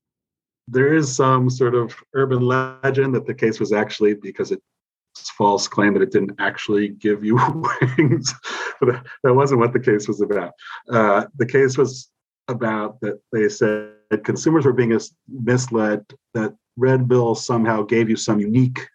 there 0.67 0.93
is 0.93 1.15
some 1.15 1.49
sort 1.49 1.75
of 1.75 1.95
urban 2.13 2.41
legend 2.41 3.15
that 3.15 3.25
the 3.25 3.33
case 3.33 3.59
was 3.59 3.71
actually 3.71 4.15
because 4.15 4.51
it's 4.51 5.29
false 5.37 5.67
claim 5.67 5.93
that 5.93 6.01
it 6.01 6.11
didn't 6.11 6.35
actually 6.39 6.89
give 6.89 7.23
you 7.23 7.35
wings. 7.97 8.33
but 8.81 9.03
that 9.23 9.33
wasn't 9.33 9.59
what 9.59 9.73
the 9.73 9.79
case 9.79 10.07
was 10.07 10.21
about. 10.21 10.51
Uh, 10.91 11.25
the 11.37 11.45
case 11.45 11.77
was 11.77 12.09
about 12.47 12.99
that 13.01 13.19
they 13.31 13.49
said 13.49 13.93
consumers 14.23 14.65
were 14.65 14.73
being 14.73 14.97
misled 15.27 16.05
that 16.33 16.55
Red 16.77 17.07
Bull 17.07 17.35
somehow 17.35 17.83
gave 17.83 18.09
you 18.09 18.15
some 18.15 18.39
unique, 18.39 18.87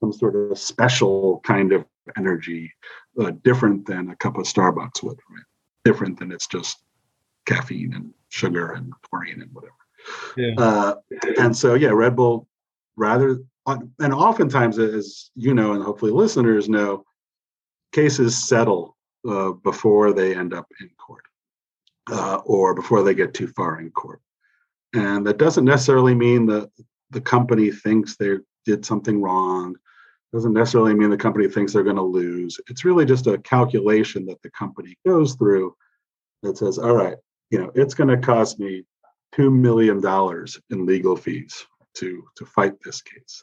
some 0.00 0.12
sort 0.12 0.36
of 0.36 0.58
special 0.58 1.40
kind 1.44 1.72
of 1.72 1.84
energy, 2.16 2.72
uh, 3.20 3.32
different 3.44 3.86
than 3.86 4.10
a 4.10 4.16
cup 4.16 4.38
of 4.38 4.44
Starbucks 4.44 5.02
would, 5.02 5.18
right? 5.30 5.44
Different 5.84 6.18
than 6.18 6.32
it's 6.32 6.46
just 6.46 6.78
caffeine 7.46 7.94
and 7.94 8.12
sugar 8.28 8.72
and 8.72 8.92
taurine 9.08 9.42
and 9.42 9.50
whatever. 9.52 9.74
Yeah. 10.36 10.54
Uh, 10.56 10.94
and 11.38 11.56
so, 11.56 11.74
yeah, 11.74 11.90
Red 11.90 12.16
Bull 12.16 12.48
rather, 12.96 13.38
and 13.66 14.14
oftentimes, 14.14 14.78
as 14.78 15.30
you 15.34 15.54
know, 15.54 15.72
and 15.72 15.82
hopefully 15.82 16.12
listeners 16.12 16.68
know, 16.68 17.04
cases 17.92 18.46
settle 18.46 18.96
uh, 19.28 19.52
before 19.52 20.12
they 20.12 20.34
end 20.34 20.54
up 20.54 20.66
in 20.80 20.88
court 20.96 21.24
uh, 22.10 22.40
or 22.44 22.74
before 22.74 23.02
they 23.02 23.14
get 23.14 23.34
too 23.34 23.48
far 23.48 23.80
in 23.80 23.90
court. 23.90 24.20
And 24.94 25.26
that 25.26 25.38
doesn't 25.38 25.64
necessarily 25.64 26.14
mean 26.14 26.46
that 26.46 26.70
the 27.10 27.20
company 27.20 27.70
thinks 27.70 28.16
they 28.16 28.36
did 28.64 28.84
something 28.84 29.20
wrong 29.20 29.76
doesn't 30.32 30.52
necessarily 30.52 30.94
mean 30.94 31.10
the 31.10 31.16
company 31.16 31.48
thinks 31.48 31.72
they're 31.72 31.82
going 31.82 31.96
to 31.96 32.02
lose. 32.02 32.58
It's 32.68 32.84
really 32.84 33.04
just 33.04 33.26
a 33.26 33.38
calculation 33.38 34.26
that 34.26 34.40
the 34.42 34.50
company 34.50 34.96
goes 35.04 35.34
through 35.34 35.74
that 36.42 36.56
says, 36.56 36.78
all 36.78 36.94
right, 36.94 37.16
you 37.50 37.58
know, 37.58 37.70
it's 37.74 37.94
going 37.94 38.08
to 38.08 38.16
cost 38.16 38.58
me 38.58 38.84
$2 39.34 39.52
million 39.52 39.98
in 40.70 40.86
legal 40.86 41.16
fees 41.16 41.66
to, 41.94 42.24
to 42.36 42.46
fight 42.46 42.74
this 42.84 43.02
case. 43.02 43.42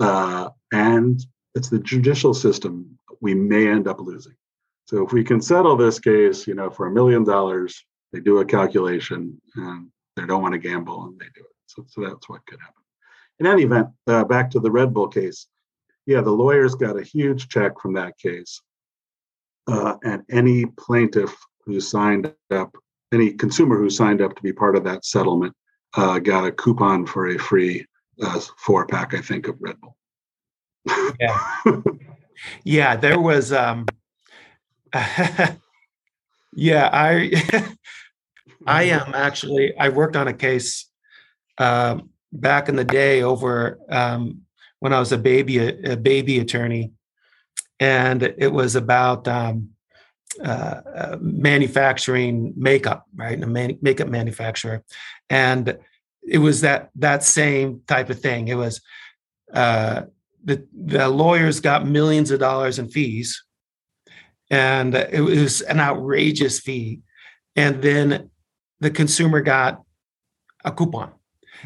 Uh, 0.00 0.48
and 0.72 1.24
it's 1.54 1.68
the 1.68 1.78
judicial 1.78 2.34
system 2.34 2.98
we 3.20 3.34
may 3.34 3.68
end 3.68 3.86
up 3.86 4.00
losing. 4.00 4.34
So 4.86 5.04
if 5.04 5.12
we 5.12 5.24
can 5.24 5.40
settle 5.40 5.76
this 5.76 5.98
case, 5.98 6.46
you 6.46 6.54
know, 6.54 6.70
for 6.70 6.86
a 6.86 6.90
million 6.90 7.24
dollars, 7.24 7.84
they 8.12 8.20
do 8.20 8.38
a 8.38 8.44
calculation 8.44 9.40
and 9.56 9.88
they 10.16 10.26
don't 10.26 10.42
want 10.42 10.52
to 10.52 10.58
gamble 10.58 11.04
and 11.04 11.18
they 11.18 11.26
do 11.34 11.40
it. 11.40 11.56
So, 11.66 11.84
so 11.88 12.00
that's 12.02 12.28
what 12.28 12.44
could 12.46 12.60
happen. 12.60 12.82
In 13.40 13.46
any 13.46 13.62
event, 13.62 13.88
uh, 14.06 14.24
back 14.24 14.50
to 14.50 14.60
the 14.60 14.70
Red 14.70 14.94
Bull 14.94 15.08
case 15.08 15.46
yeah, 16.06 16.20
the 16.20 16.30
lawyers 16.30 16.74
got 16.74 16.98
a 16.98 17.02
huge 17.02 17.48
check 17.48 17.80
from 17.80 17.94
that 17.94 18.18
case. 18.18 18.60
Uh, 19.66 19.96
and 20.04 20.22
any 20.30 20.66
plaintiff 20.66 21.34
who 21.64 21.80
signed 21.80 22.32
up, 22.50 22.76
any 23.12 23.32
consumer 23.32 23.78
who 23.78 23.88
signed 23.88 24.20
up 24.20 24.36
to 24.36 24.42
be 24.42 24.52
part 24.52 24.76
of 24.76 24.84
that 24.84 25.04
settlement, 25.04 25.54
uh, 25.96 26.18
got 26.18 26.46
a 26.46 26.52
coupon 26.52 27.06
for 27.06 27.28
a 27.28 27.38
free 27.38 27.86
uh, 28.22 28.40
four 28.58 28.86
pack, 28.86 29.14
I 29.14 29.20
think, 29.20 29.48
of 29.48 29.56
Red 29.60 29.76
Bull. 29.80 29.96
yeah, 31.20 31.40
yeah, 32.64 32.96
there 32.96 33.18
was. 33.18 33.52
Um, 33.52 33.86
yeah, 36.54 36.90
I, 36.92 37.32
I 38.66 38.84
am 38.84 39.14
actually. 39.14 39.76
I 39.78 39.88
worked 39.88 40.16
on 40.16 40.28
a 40.28 40.34
case 40.34 40.90
uh, 41.58 41.98
back 42.32 42.68
in 42.68 42.76
the 42.76 42.84
day 42.84 43.22
over 43.22 43.78
um, 43.88 44.42
when 44.84 44.92
I 44.92 44.98
was 44.98 45.12
a 45.12 45.18
baby 45.18 45.56
a, 45.60 45.96
baby 45.96 46.40
attorney, 46.40 46.92
and 47.80 48.22
it 48.22 48.52
was 48.52 48.76
about 48.76 49.26
um, 49.26 49.70
uh, 50.44 50.48
uh, 50.94 51.16
manufacturing 51.22 52.52
makeup, 52.54 53.06
right? 53.16 53.42
A 53.42 53.46
man, 53.46 53.78
makeup 53.80 54.08
manufacturer, 54.08 54.84
and 55.30 55.78
it 56.22 56.36
was 56.36 56.60
that 56.60 56.90
that 56.96 57.24
same 57.24 57.80
type 57.86 58.10
of 58.10 58.20
thing. 58.20 58.48
It 58.48 58.56
was 58.56 58.82
uh, 59.54 60.02
the 60.44 60.66
the 60.74 61.08
lawyers 61.08 61.60
got 61.60 61.86
millions 61.86 62.30
of 62.30 62.40
dollars 62.40 62.78
in 62.78 62.90
fees, 62.90 63.42
and 64.50 64.94
it 64.94 65.22
was 65.22 65.62
an 65.62 65.80
outrageous 65.80 66.60
fee, 66.60 67.00
and 67.56 67.80
then 67.80 68.28
the 68.80 68.90
consumer 68.90 69.40
got 69.40 69.80
a 70.62 70.70
coupon. 70.70 71.10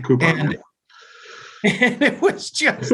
coupon. 0.04 0.38
And 0.38 0.58
and 1.64 2.02
it 2.02 2.20
was 2.20 2.50
just 2.50 2.92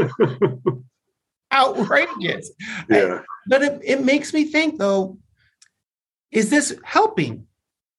outrageous. 1.53 2.51
Yeah. 2.89 3.23
but 3.47 3.63
it, 3.63 3.81
it 3.85 4.05
makes 4.05 4.33
me 4.33 4.45
think 4.45 4.79
though, 4.79 5.19
is 6.31 6.51
this 6.51 6.77
helping 6.85 7.47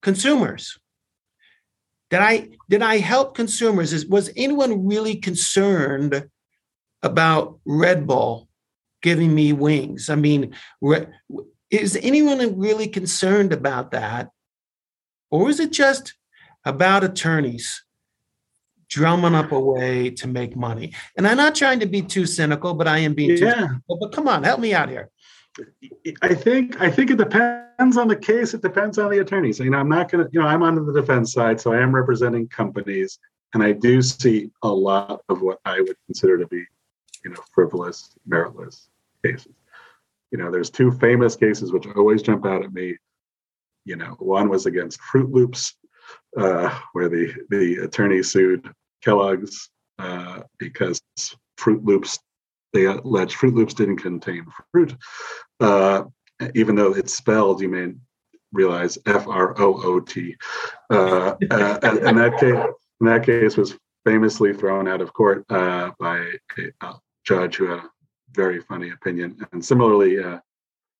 consumers? 0.01 0.77
Did 2.09 2.19
I 2.19 2.49
did 2.69 2.81
I 2.81 2.97
help 2.97 3.35
consumers? 3.35 3.93
Is 3.93 4.05
was 4.05 4.29
anyone 4.35 4.85
really 4.85 5.15
concerned 5.15 6.29
about 7.01 7.59
Red 7.65 8.05
Bull 8.05 8.47
giving 9.01 9.33
me 9.33 9.53
wings? 9.53 10.09
I 10.09 10.15
mean, 10.15 10.53
is 11.71 11.95
anyone 12.01 12.59
really 12.59 12.87
concerned 12.87 13.53
about 13.53 13.91
that? 13.91 14.29
Or 15.31 15.49
is 15.49 15.59
it 15.59 15.71
just 15.71 16.13
about 16.63 17.03
attorneys 17.03 17.84
drumming 18.89 19.35
up 19.35 19.51
a 19.51 19.59
way 19.59 20.09
to 20.11 20.27
make 20.27 20.55
money. 20.55 20.93
And 21.17 21.27
I'm 21.27 21.37
not 21.37 21.55
trying 21.55 21.79
to 21.79 21.85
be 21.85 22.01
too 22.01 22.25
cynical, 22.25 22.73
but 22.73 22.87
I 22.87 22.99
am 22.99 23.13
being 23.13 23.31
yeah. 23.31 23.35
too 23.37 23.51
cynical. 23.51 23.97
But 23.99 24.11
come 24.11 24.27
on, 24.27 24.43
help 24.43 24.59
me 24.59 24.73
out 24.73 24.89
here. 24.89 25.09
I 26.21 26.33
think 26.33 26.81
I 26.81 26.91
think 26.91 27.11
it 27.11 27.17
depends 27.17 27.97
on 27.97 28.07
the 28.07 28.15
case. 28.15 28.53
It 28.53 28.61
depends 28.61 28.97
on 28.97 29.09
the 29.09 29.19
attorney. 29.19 29.53
So 29.53 29.63
you 29.63 29.69
know, 29.69 29.77
I'm 29.77 29.89
not 29.89 30.11
gonna, 30.11 30.27
you 30.31 30.39
know, 30.41 30.47
I'm 30.47 30.63
on 30.63 30.85
the 30.85 30.93
defense 30.93 31.31
side, 31.31 31.61
so 31.61 31.71
I 31.71 31.81
am 31.81 31.95
representing 31.95 32.47
companies, 32.47 33.19
and 33.53 33.63
I 33.63 33.71
do 33.71 34.01
see 34.01 34.51
a 34.63 34.67
lot 34.67 35.21
of 35.29 35.41
what 35.41 35.59
I 35.63 35.79
would 35.79 35.95
consider 36.07 36.37
to 36.37 36.47
be, 36.47 36.65
you 37.23 37.31
know, 37.31 37.41
frivolous, 37.53 38.17
meritless 38.27 38.87
cases. 39.25 39.53
You 40.31 40.39
know, 40.39 40.51
there's 40.51 40.69
two 40.69 40.91
famous 40.91 41.35
cases 41.37 41.71
which 41.71 41.87
always 41.95 42.21
jump 42.21 42.45
out 42.45 42.63
at 42.63 42.73
me. 42.73 42.97
You 43.85 43.95
know, 43.95 44.15
one 44.19 44.49
was 44.49 44.65
against 44.65 44.99
Froot 44.99 45.31
Loops, 45.31 45.75
uh, 46.37 46.79
where 46.93 47.09
the 47.09 47.33
the 47.49 47.75
attorney 47.83 48.23
sued 48.23 48.69
Kellogg's 49.01 49.69
uh, 49.99 50.41
because 50.57 51.01
Froot 51.57 51.85
Loops 51.85 52.19
they 52.73 52.85
alleged 52.85 53.37
Froot 53.37 53.55
Loops 53.55 53.73
didn't 53.73 53.97
contain 53.97 54.45
fruit, 54.71 54.95
uh, 55.61 56.03
even 56.53 56.75
though 56.75 56.93
it's 56.93 57.13
spelled. 57.13 57.61
You 57.61 57.69
may 57.69 57.93
realize 58.51 58.97
F 59.05 59.27
R 59.27 59.59
O 59.61 59.81
O 59.83 59.99
T. 59.99 60.35
Uh, 60.89 61.35
uh, 61.51 61.79
and, 61.83 62.17
that 62.17 62.37
case, 62.39 62.65
in 62.99 63.07
that 63.07 63.25
case, 63.25 63.55
was 63.55 63.77
famously 64.05 64.53
thrown 64.53 64.87
out 64.87 65.01
of 65.01 65.13
court 65.13 65.47
by 65.47 66.31
a, 66.81 66.93
judge 67.23 67.55
who 67.55 67.65
had 67.65 67.79
a 67.79 67.89
very 68.33 68.61
funny 68.61 68.91
opinion. 68.91 69.35
And 69.51 69.63
similarly, 69.63 70.17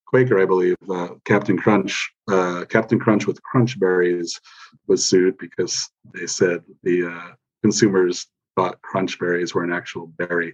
Quaker, 0.06 0.40
I 0.42 0.46
believe, 0.46 0.76
uh, 0.90 1.10
Captain 1.26 1.58
Crunch, 1.58 2.12
uh, 2.32 2.66
Captain 2.70 3.00
Crunch 3.00 3.28
with 3.28 3.42
Crunch 3.44 3.80
Berries 3.80 4.40
was 4.88 5.06
sued 5.06 5.38
because 5.38 5.90
they 6.14 6.28
said 6.28 6.64
the 6.84 7.36
consumers 7.64 8.28
thought 8.56 8.82
crunch 8.82 9.20
berries 9.20 9.54
were 9.54 9.64
an 9.64 9.74
actual 9.74 10.08
berry. 10.08 10.54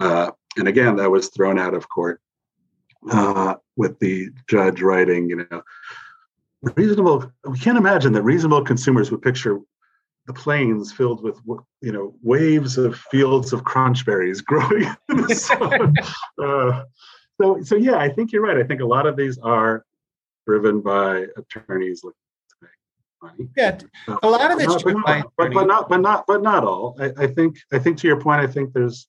Uh, 0.00 0.30
and 0.56 0.68
again, 0.68 0.96
that 0.96 1.10
was 1.10 1.28
thrown 1.28 1.58
out 1.58 1.74
of 1.74 1.88
court 1.88 2.20
uh, 3.10 3.54
with 3.76 3.98
the 3.98 4.28
judge 4.48 4.80
writing, 4.80 5.28
you 5.28 5.36
know, 5.36 5.62
reasonable. 6.76 7.32
We 7.48 7.58
can't 7.58 7.78
imagine 7.78 8.12
that 8.12 8.22
reasonable 8.22 8.64
consumers 8.64 9.10
would 9.10 9.22
picture 9.22 9.58
the 10.26 10.32
plains 10.32 10.92
filled 10.92 11.22
with, 11.22 11.40
you 11.80 11.90
know, 11.90 12.14
waves 12.22 12.78
of 12.78 12.96
fields 13.10 13.52
of 13.52 13.64
crunch 13.64 14.06
berries 14.06 14.40
growing 14.40 14.84
in 15.08 15.16
the 15.16 15.34
sun. 15.34 15.94
Uh, 17.42 17.54
so, 17.56 17.62
so 17.62 17.76
yeah, 17.76 17.96
I 17.96 18.08
think 18.08 18.32
you're 18.32 18.42
right. 18.42 18.56
I 18.56 18.64
think 18.64 18.80
a 18.80 18.86
lot 18.86 19.06
of 19.06 19.16
these 19.16 19.38
are 19.38 19.84
driven 20.46 20.80
by 20.80 21.26
attorneys 21.36 22.02
looking 22.04 22.18
to 22.50 22.56
make 22.62 22.70
money. 23.22 23.48
Yeah, 23.56 23.78
a 24.22 24.28
lot 24.28 24.50
of 24.50 24.60
it's 24.60 24.82
but, 24.82 24.94
not, 24.94 25.32
but, 25.36 25.52
but, 25.52 25.66
not, 25.66 25.88
but 25.88 26.00
not, 26.00 26.24
but 26.26 26.42
not 26.42 26.64
all. 26.64 26.96
I, 27.00 27.12
I, 27.24 27.26
think, 27.26 27.58
I 27.72 27.78
think 27.78 27.98
to 27.98 28.08
your 28.08 28.20
point, 28.20 28.40
I 28.40 28.46
think 28.46 28.72
there's, 28.72 29.06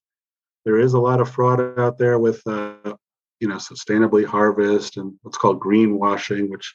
there 0.65 0.79
is 0.79 0.93
a 0.93 0.99
lot 0.99 1.19
of 1.19 1.29
fraud 1.29 1.79
out 1.79 1.97
there 1.97 2.19
with, 2.19 2.41
uh, 2.47 2.95
you 3.39 3.47
know, 3.47 3.55
sustainably 3.57 4.25
harvest 4.25 4.97
and 4.97 5.13
what's 5.23 5.37
called 5.37 5.59
greenwashing, 5.59 6.49
which 6.49 6.73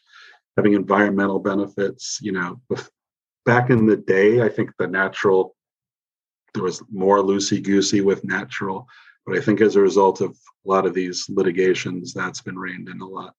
having 0.57 0.75
environmental 0.75 1.38
benefits. 1.38 2.18
You 2.21 2.33
know, 2.33 2.61
with, 2.68 2.90
back 3.47 3.71
in 3.71 3.87
the 3.87 3.97
day, 3.97 4.42
I 4.42 4.49
think 4.51 4.73
the 4.79 4.87
natural, 4.87 5.57
there 6.53 6.62
was 6.62 6.83
more 6.90 7.18
loosey 7.18 7.62
goosey 7.62 8.03
with 8.03 8.25
natural, 8.25 8.87
but 9.29 9.37
I 9.37 9.43
think 9.43 9.61
as 9.61 9.77
a 9.77 9.81
result 9.81 10.23
of 10.23 10.31
a 10.31 10.69
lot 10.69 10.87
of 10.87 10.95
these 10.95 11.29
litigations, 11.29 12.14
that's 12.14 12.41
been 12.41 12.59
reined 12.59 12.88
in 12.88 13.01
a 13.01 13.07
lot. 13.07 13.35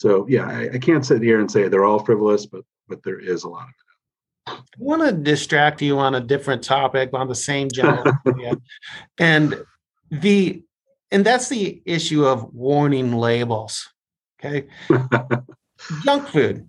So 0.00 0.26
yeah, 0.28 0.48
I, 0.48 0.70
I 0.74 0.78
can't 0.78 1.06
sit 1.06 1.22
here 1.22 1.38
and 1.38 1.50
say 1.50 1.68
they're 1.68 1.84
all 1.84 2.04
frivolous, 2.04 2.44
but 2.44 2.64
but 2.88 3.04
there 3.04 3.20
is 3.20 3.44
a 3.44 3.48
lot 3.48 3.62
of 3.62 3.68
it. 3.68 4.58
I 4.58 4.62
want 4.78 5.02
to 5.02 5.12
distract 5.12 5.80
you 5.80 5.98
on 5.98 6.16
a 6.16 6.20
different 6.20 6.64
topic 6.64 7.10
on 7.12 7.28
the 7.28 7.36
same 7.36 7.68
general 7.70 8.12
idea. 8.26 8.56
and 9.18 9.64
the 10.10 10.64
and 11.12 11.24
that's 11.24 11.48
the 11.48 11.80
issue 11.86 12.26
of 12.26 12.52
warning 12.52 13.12
labels. 13.12 13.88
Okay, 14.40 14.66
junk 16.04 16.26
food. 16.28 16.68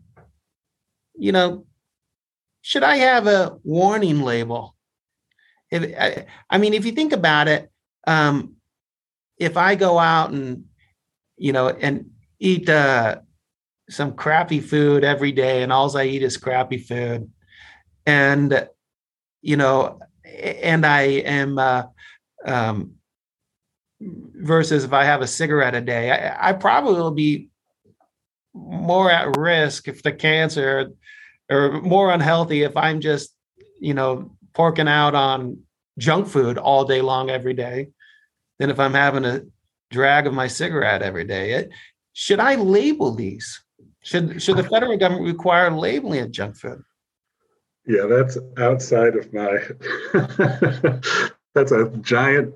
You 1.15 1.31
know, 1.31 1.65
should 2.61 2.83
I 2.83 2.97
have 2.97 3.25
a 3.25 3.57
warning 3.63 4.21
label? 4.21 4.75
If 5.71 5.83
I, 5.99 6.27
I 6.51 6.59
mean, 6.59 6.75
if 6.75 6.85
you 6.85 6.91
think 6.91 7.13
about 7.13 7.47
it, 7.47 7.71
um, 8.07 8.55
if 9.37 9.57
I 9.57 9.75
go 9.75 9.99
out 9.99 10.31
and 10.31 10.65
you 11.37 11.53
know 11.53 11.69
and 11.69 12.11
eat 12.39 12.69
uh, 12.69 13.19
some 13.89 14.13
crappy 14.13 14.59
food 14.59 15.03
every 15.03 15.31
day 15.31 15.63
and 15.63 15.71
all 15.71 15.95
I 15.95 16.05
eat 16.05 16.23
is 16.23 16.37
crappy 16.37 16.77
food. 16.77 17.31
And, 18.05 18.67
you 19.41 19.57
know, 19.57 19.99
and 20.25 20.85
I 20.85 21.01
am, 21.01 21.57
uh, 21.57 21.83
um, 22.45 22.95
versus 24.01 24.83
if 24.83 24.93
I 24.93 25.05
have 25.05 25.21
a 25.21 25.27
cigarette 25.27 25.75
a 25.75 25.81
day, 25.81 26.11
I, 26.11 26.49
I 26.49 26.53
probably 26.53 26.99
will 26.99 27.11
be 27.11 27.49
more 28.53 29.09
at 29.09 29.37
risk 29.37 29.87
if 29.87 30.03
the 30.03 30.11
cancer 30.11 30.91
or 31.49 31.81
more 31.81 32.11
unhealthy 32.11 32.63
if 32.63 32.75
I'm 32.75 32.99
just, 32.99 33.33
you 33.79 33.93
know, 33.93 34.35
porking 34.53 34.89
out 34.89 35.15
on 35.15 35.62
junk 35.97 36.27
food 36.27 36.57
all 36.57 36.85
day 36.85 37.01
long 37.01 37.29
every 37.29 37.53
day 37.53 37.89
than 38.59 38.69
if 38.69 38.79
I'm 38.79 38.93
having 38.93 39.25
a 39.25 39.41
drag 39.91 40.27
of 40.27 40.33
my 40.33 40.47
cigarette 40.47 41.01
every 41.01 41.23
day. 41.23 41.51
It, 41.53 41.69
should 42.13 42.39
I 42.39 42.55
label 42.55 43.13
these? 43.13 43.61
Should 44.01 44.41
should 44.41 44.57
the 44.57 44.63
federal 44.63 44.97
government 44.97 45.25
require 45.25 45.71
labeling 45.71 46.19
of 46.19 46.31
junk 46.31 46.57
food? 46.57 46.83
Yeah, 47.85 48.05
that's 48.05 48.37
outside 48.57 49.15
of 49.15 49.33
my. 49.33 49.59
that's 51.55 51.71
a 51.71 51.89
giant 52.01 52.53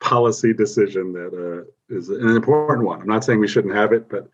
policy 0.00 0.52
decision 0.52 1.12
that 1.12 1.32
uh, 1.32 1.94
is 1.94 2.10
an 2.10 2.28
important 2.28 2.86
one. 2.86 3.00
I'm 3.00 3.08
not 3.08 3.24
saying 3.24 3.40
we 3.40 3.48
shouldn't 3.48 3.74
have 3.74 3.92
it, 3.92 4.08
but 4.08 4.28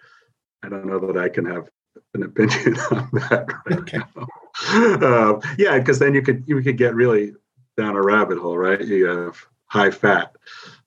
I 0.63 0.69
don't 0.69 0.87
know 0.87 0.99
that 1.01 1.17
I 1.17 1.29
can 1.29 1.45
have 1.47 1.69
an 2.15 2.25
opinion 2.25 2.77
on 2.91 3.09
that 3.13 3.47
right 3.67 3.79
okay. 3.81 3.99
now. 3.99 4.27
Uh, 4.73 5.41
yeah, 5.57 5.79
because 5.79 6.01
then 6.01 6.13
you 6.13 6.21
could 6.21 6.45
you 6.47 6.61
could 6.61 6.77
get 6.77 6.95
really 6.95 7.33
down 7.81 7.97
a 7.97 8.03
rabbit 8.03 8.39
hole, 8.39 8.59
right? 8.59 8.81
You 8.81 9.07
have 9.07 9.37
high 9.67 9.91
fat. 9.91 10.37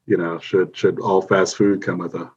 You 0.05 0.17
know, 0.17 0.37
should 0.39 0.75
should 0.75 0.99
all 0.99 1.21
fast 1.21 1.57
food 1.57 1.81
come 1.81 1.97
with 1.97 2.15
a 2.15 2.29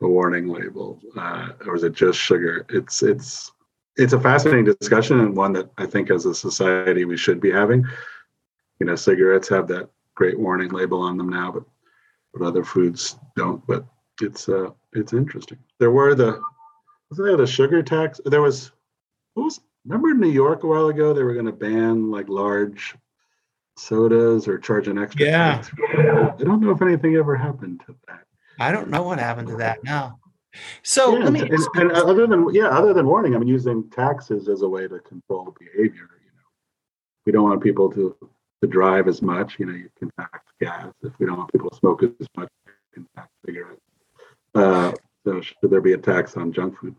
a 0.00 0.08
warning 0.08 0.48
label, 0.48 1.00
uh, 1.16 1.50
or 1.66 1.74
is 1.74 1.84
it 1.84 1.94
just 1.94 2.18
sugar? 2.18 2.66
It's 2.68 3.02
it's 3.02 3.52
it's 3.96 4.12
a 4.12 4.20
fascinating 4.20 4.64
discussion 4.64 5.20
and 5.20 5.36
one 5.36 5.52
that 5.54 5.70
I 5.78 5.86
think 5.86 6.10
as 6.10 6.26
a 6.26 6.34
society 6.34 7.04
we 7.04 7.16
should 7.16 7.40
be 7.40 7.50
having. 7.50 7.86
You 8.80 8.86
know, 8.86 8.96
cigarettes 8.96 9.48
have 9.48 9.68
that 9.68 9.88
great 10.14 10.38
warning 10.38 10.70
label 10.70 11.00
on 11.00 11.16
them 11.16 11.28
now, 11.28 11.52
but 11.52 11.64
but 12.32 12.44
other 12.44 12.64
foods 12.64 13.16
don't. 13.36 13.66
But 13.66 13.86
it's 14.20 14.48
uh 14.48 14.70
it's 14.92 15.12
interesting. 15.12 15.58
There 15.78 15.92
were 15.92 16.14
the 16.14 16.42
wasn't 17.10 17.28
there 17.28 17.36
the 17.36 17.46
sugar 17.46 17.82
tax? 17.82 18.20
There 18.26 18.42
was 18.42 18.72
what 19.34 19.44
was 19.44 19.60
remember 19.84 20.10
in 20.10 20.20
New 20.20 20.30
York 20.30 20.64
a 20.64 20.66
while 20.66 20.88
ago 20.88 21.12
they 21.12 21.22
were 21.22 21.34
going 21.34 21.46
to 21.46 21.52
ban 21.52 22.10
like 22.10 22.28
large 22.28 22.96
sodas 23.76 24.48
or 24.48 24.58
charge 24.58 24.88
an 24.88 24.98
extra. 24.98 25.26
Yeah. 25.26 25.56
Tax. 25.56 25.70
I 25.96 26.44
don't 26.44 26.60
know 26.60 26.70
if 26.70 26.82
anything 26.82 27.16
ever 27.16 27.36
happened 27.36 27.82
to 27.86 27.94
that. 28.08 28.24
I 28.58 28.72
don't 28.72 28.88
know 28.88 29.02
what 29.02 29.18
happened 29.18 29.48
to 29.48 29.56
that 29.56 29.82
now. 29.84 30.18
So 30.82 31.16
yeah, 31.16 31.24
let 31.24 31.32
me. 31.32 31.40
And, 31.40 31.52
and, 31.74 31.92
other 31.92 32.26
than 32.26 32.52
yeah, 32.54 32.68
other 32.68 32.92
than 32.92 33.06
warning, 33.06 33.34
I 33.34 33.38
mean, 33.38 33.48
using 33.48 33.90
taxes 33.90 34.48
as 34.48 34.62
a 34.62 34.68
way 34.68 34.86
to 34.86 35.00
control 35.00 35.54
behavior. 35.58 36.08
You 36.22 36.30
know, 36.36 36.48
we 37.26 37.32
don't 37.32 37.44
want 37.44 37.62
people 37.62 37.90
to 37.92 38.16
to 38.62 38.68
drive 38.68 39.08
as 39.08 39.20
much. 39.20 39.58
You 39.58 39.66
know, 39.66 39.74
you 39.74 39.90
can 39.98 40.10
tax 40.18 40.40
gas. 40.60 40.92
If 41.02 41.12
we 41.18 41.26
don't 41.26 41.38
want 41.38 41.52
people 41.52 41.70
to 41.70 41.76
smoke 41.76 42.02
as 42.02 42.28
much, 42.36 42.48
you 42.66 42.72
can 42.92 43.08
tax 43.16 43.28
cigarettes. 43.44 43.80
Uh, 44.54 44.92
so 45.24 45.40
should 45.40 45.70
there 45.70 45.80
be 45.80 45.94
a 45.94 45.98
tax 45.98 46.36
on 46.36 46.52
junk 46.52 46.78
food? 46.78 46.94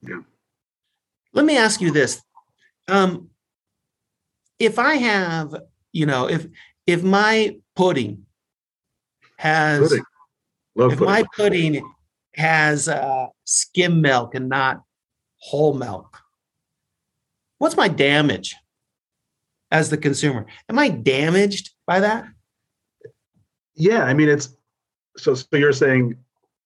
Yeah. 0.00 0.20
Let 1.32 1.44
me 1.44 1.58
ask 1.58 1.80
you 1.80 1.90
this: 1.90 2.22
um, 2.88 3.28
If 4.58 4.78
I 4.78 4.94
have, 4.94 5.54
you 5.96 6.04
know, 6.04 6.28
if 6.28 6.46
if 6.86 7.02
my 7.02 7.56
pudding 7.74 8.26
has 9.38 9.88
pudding 9.88 10.04
Love 10.74 10.92
if 10.92 10.98
pudding. 10.98 11.14
my 11.14 11.24
pudding 11.34 11.92
has 12.34 12.86
uh, 12.86 13.28
skim 13.44 14.02
milk 14.02 14.34
and 14.34 14.50
not 14.50 14.82
whole 15.38 15.72
milk, 15.72 16.18
what's 17.56 17.78
my 17.78 17.88
damage 17.88 18.54
as 19.70 19.88
the 19.88 19.96
consumer? 19.96 20.44
Am 20.68 20.78
I 20.78 20.90
damaged 20.90 21.70
by 21.86 22.00
that? 22.00 22.26
Yeah, 23.74 24.04
I 24.04 24.12
mean 24.12 24.28
it's 24.28 24.54
so. 25.16 25.34
So 25.34 25.46
you're 25.52 25.72
saying 25.72 26.14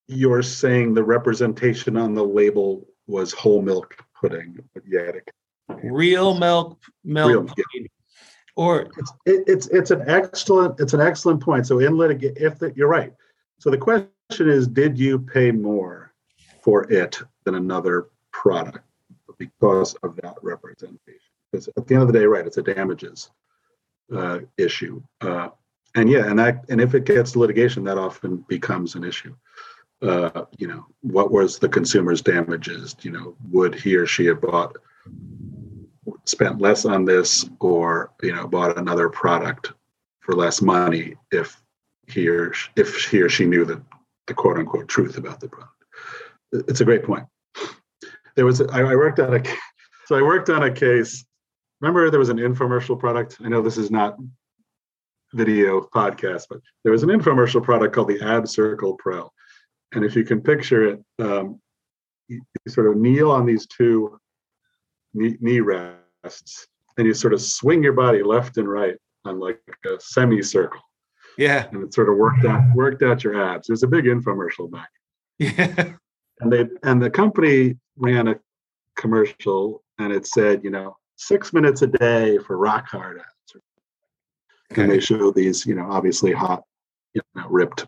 you're 0.07 0.43
saying 0.43 0.93
the 0.93 1.03
representation 1.05 1.95
on 1.95 2.15
the 2.15 2.23
label 2.23 2.85
was 3.07 3.31
whole 3.31 3.61
milk 3.61 3.95
pudding, 4.19 4.59
but 4.73 4.83
yet 4.85 5.15
it, 5.15 5.31
real 5.83 6.37
milk 6.37 6.81
milk 7.05 7.29
real, 7.29 7.65
yeah. 7.75 7.87
Or 8.61 8.81
it's, 8.97 9.11
it, 9.25 9.43
it's 9.47 9.67
it's 9.67 9.91
an 9.91 10.03
excellent 10.07 10.79
it's 10.79 10.93
an 10.93 11.01
excellent 11.01 11.41
point. 11.41 11.65
So 11.65 11.79
in 11.79 11.97
litigate, 11.97 12.37
if 12.37 12.59
the, 12.59 12.71
you're 12.75 12.87
right, 12.87 13.13
so 13.57 13.69
the 13.69 13.77
question 13.77 14.49
is, 14.57 14.67
did 14.67 14.97
you 14.97 15.19
pay 15.19 15.51
more 15.51 16.13
for 16.61 16.91
it 16.91 17.19
than 17.43 17.55
another 17.55 18.09
product 18.31 18.85
because 19.37 19.95
of 20.03 20.15
that 20.17 20.35
representation? 20.41 21.31
Because 21.51 21.67
at 21.75 21.87
the 21.87 21.95
end 21.95 22.03
of 22.03 22.11
the 22.11 22.19
day, 22.19 22.25
right, 22.25 22.45
it's 22.45 22.57
a 22.57 22.61
damages 22.61 23.31
uh, 24.15 24.39
issue. 24.57 25.01
Uh, 25.21 25.49
and 25.95 26.09
yeah, 26.09 26.29
and 26.29 26.39
that, 26.39 26.63
and 26.69 26.79
if 26.79 26.93
it 26.93 27.05
gets 27.05 27.35
litigation, 27.35 27.83
that 27.83 27.97
often 27.97 28.45
becomes 28.47 28.95
an 28.95 29.03
issue. 29.03 29.35
Uh, 30.01 30.45
you 30.57 30.67
know, 30.67 30.85
what 31.01 31.31
was 31.31 31.59
the 31.59 31.69
consumer's 31.69 32.21
damages? 32.21 32.95
You 33.01 33.11
know, 33.11 33.35
would 33.51 33.75
he 33.75 33.95
or 33.95 34.05
she 34.05 34.25
have 34.25 34.41
bought, 34.41 34.77
spent 36.25 36.61
less 36.61 36.85
on 36.85 37.05
this, 37.05 37.49
or 37.59 38.11
you 38.21 38.33
know, 38.33 38.47
bought 38.47 38.77
another 38.77 39.09
product 39.09 39.73
for 40.19 40.35
less 40.35 40.61
money 40.61 41.15
if 41.31 41.61
he 42.07 42.27
or 42.29 42.53
if 42.75 43.05
he 43.05 43.21
or 43.21 43.29
she 43.29 43.45
knew 43.45 43.65
the, 43.65 43.81
the 44.27 44.33
quote 44.33 44.57
unquote 44.57 44.87
truth 44.87 45.17
about 45.17 45.39
the 45.39 45.49
product. 45.49 45.73
It's 46.51 46.81
a 46.81 46.85
great 46.85 47.03
point. 47.03 47.25
There 48.35 48.45
was 48.45 48.61
I 48.61 48.83
worked 48.83 49.19
on 49.19 49.33
a 49.33 49.43
so 50.05 50.15
I 50.15 50.21
worked 50.21 50.49
on 50.49 50.63
a 50.63 50.71
case. 50.71 51.25
Remember 51.79 52.09
there 52.09 52.19
was 52.19 52.29
an 52.29 52.37
infomercial 52.37 52.99
product. 52.99 53.37
I 53.43 53.49
know 53.49 53.61
this 53.61 53.77
is 53.77 53.89
not 53.89 54.17
video 55.33 55.81
podcast, 55.95 56.43
but 56.49 56.59
there 56.83 56.91
was 56.91 57.03
an 57.03 57.09
infomercial 57.09 57.63
product 57.63 57.95
called 57.95 58.09
the 58.09 58.21
Ab 58.21 58.47
Circle 58.47 58.95
Pro. 58.95 59.31
And 59.93 60.05
if 60.05 60.15
you 60.15 60.23
can 60.23 60.41
picture 60.41 60.85
it, 60.85 61.03
um, 61.19 61.59
you, 62.27 62.41
you 62.65 62.71
sort 62.71 62.87
of 62.87 62.97
kneel 62.97 63.31
on 63.31 63.45
these 63.45 63.65
two 63.67 64.19
knee, 65.13 65.37
knee 65.39 65.59
and 66.97 67.07
you 67.07 67.13
sort 67.13 67.33
of 67.33 67.41
swing 67.41 67.83
your 67.83 67.93
body 67.93 68.23
left 68.23 68.57
and 68.57 68.69
right 68.69 68.95
on 69.25 69.39
like 69.39 69.59
a 69.85 69.99
semicircle. 69.99 70.81
Yeah. 71.37 71.67
And 71.71 71.83
it 71.83 71.93
sort 71.93 72.09
of 72.09 72.17
worked 72.17 72.45
out 72.45 72.63
worked 72.75 73.03
out 73.03 73.23
your 73.23 73.41
abs. 73.41 73.67
There's 73.67 73.83
a 73.83 73.87
big 73.87 74.05
infomercial 74.05 74.71
back. 74.71 74.89
Yeah. 75.39 75.93
And 76.39 76.51
they 76.51 76.65
and 76.81 76.99
the 76.99 77.11
company 77.11 77.77
ran 77.97 78.27
a 78.27 78.39
commercial 78.97 79.83
and 79.99 80.11
it 80.11 80.25
said, 80.25 80.63
you 80.63 80.71
know, 80.71 80.97
six 81.15 81.53
minutes 81.53 81.83
a 81.83 81.87
day 81.87 82.39
for 82.39 82.57
rock 82.57 82.87
hard 82.87 83.19
abs. 83.19 83.61
Okay. 84.71 84.81
And 84.81 84.91
they 84.91 84.99
show 84.99 85.29
these, 85.29 85.63
you 85.67 85.75
know, 85.75 85.85
obviously 85.87 86.31
hot, 86.31 86.63
you 87.13 87.21
know, 87.35 87.45
ripped 87.47 87.85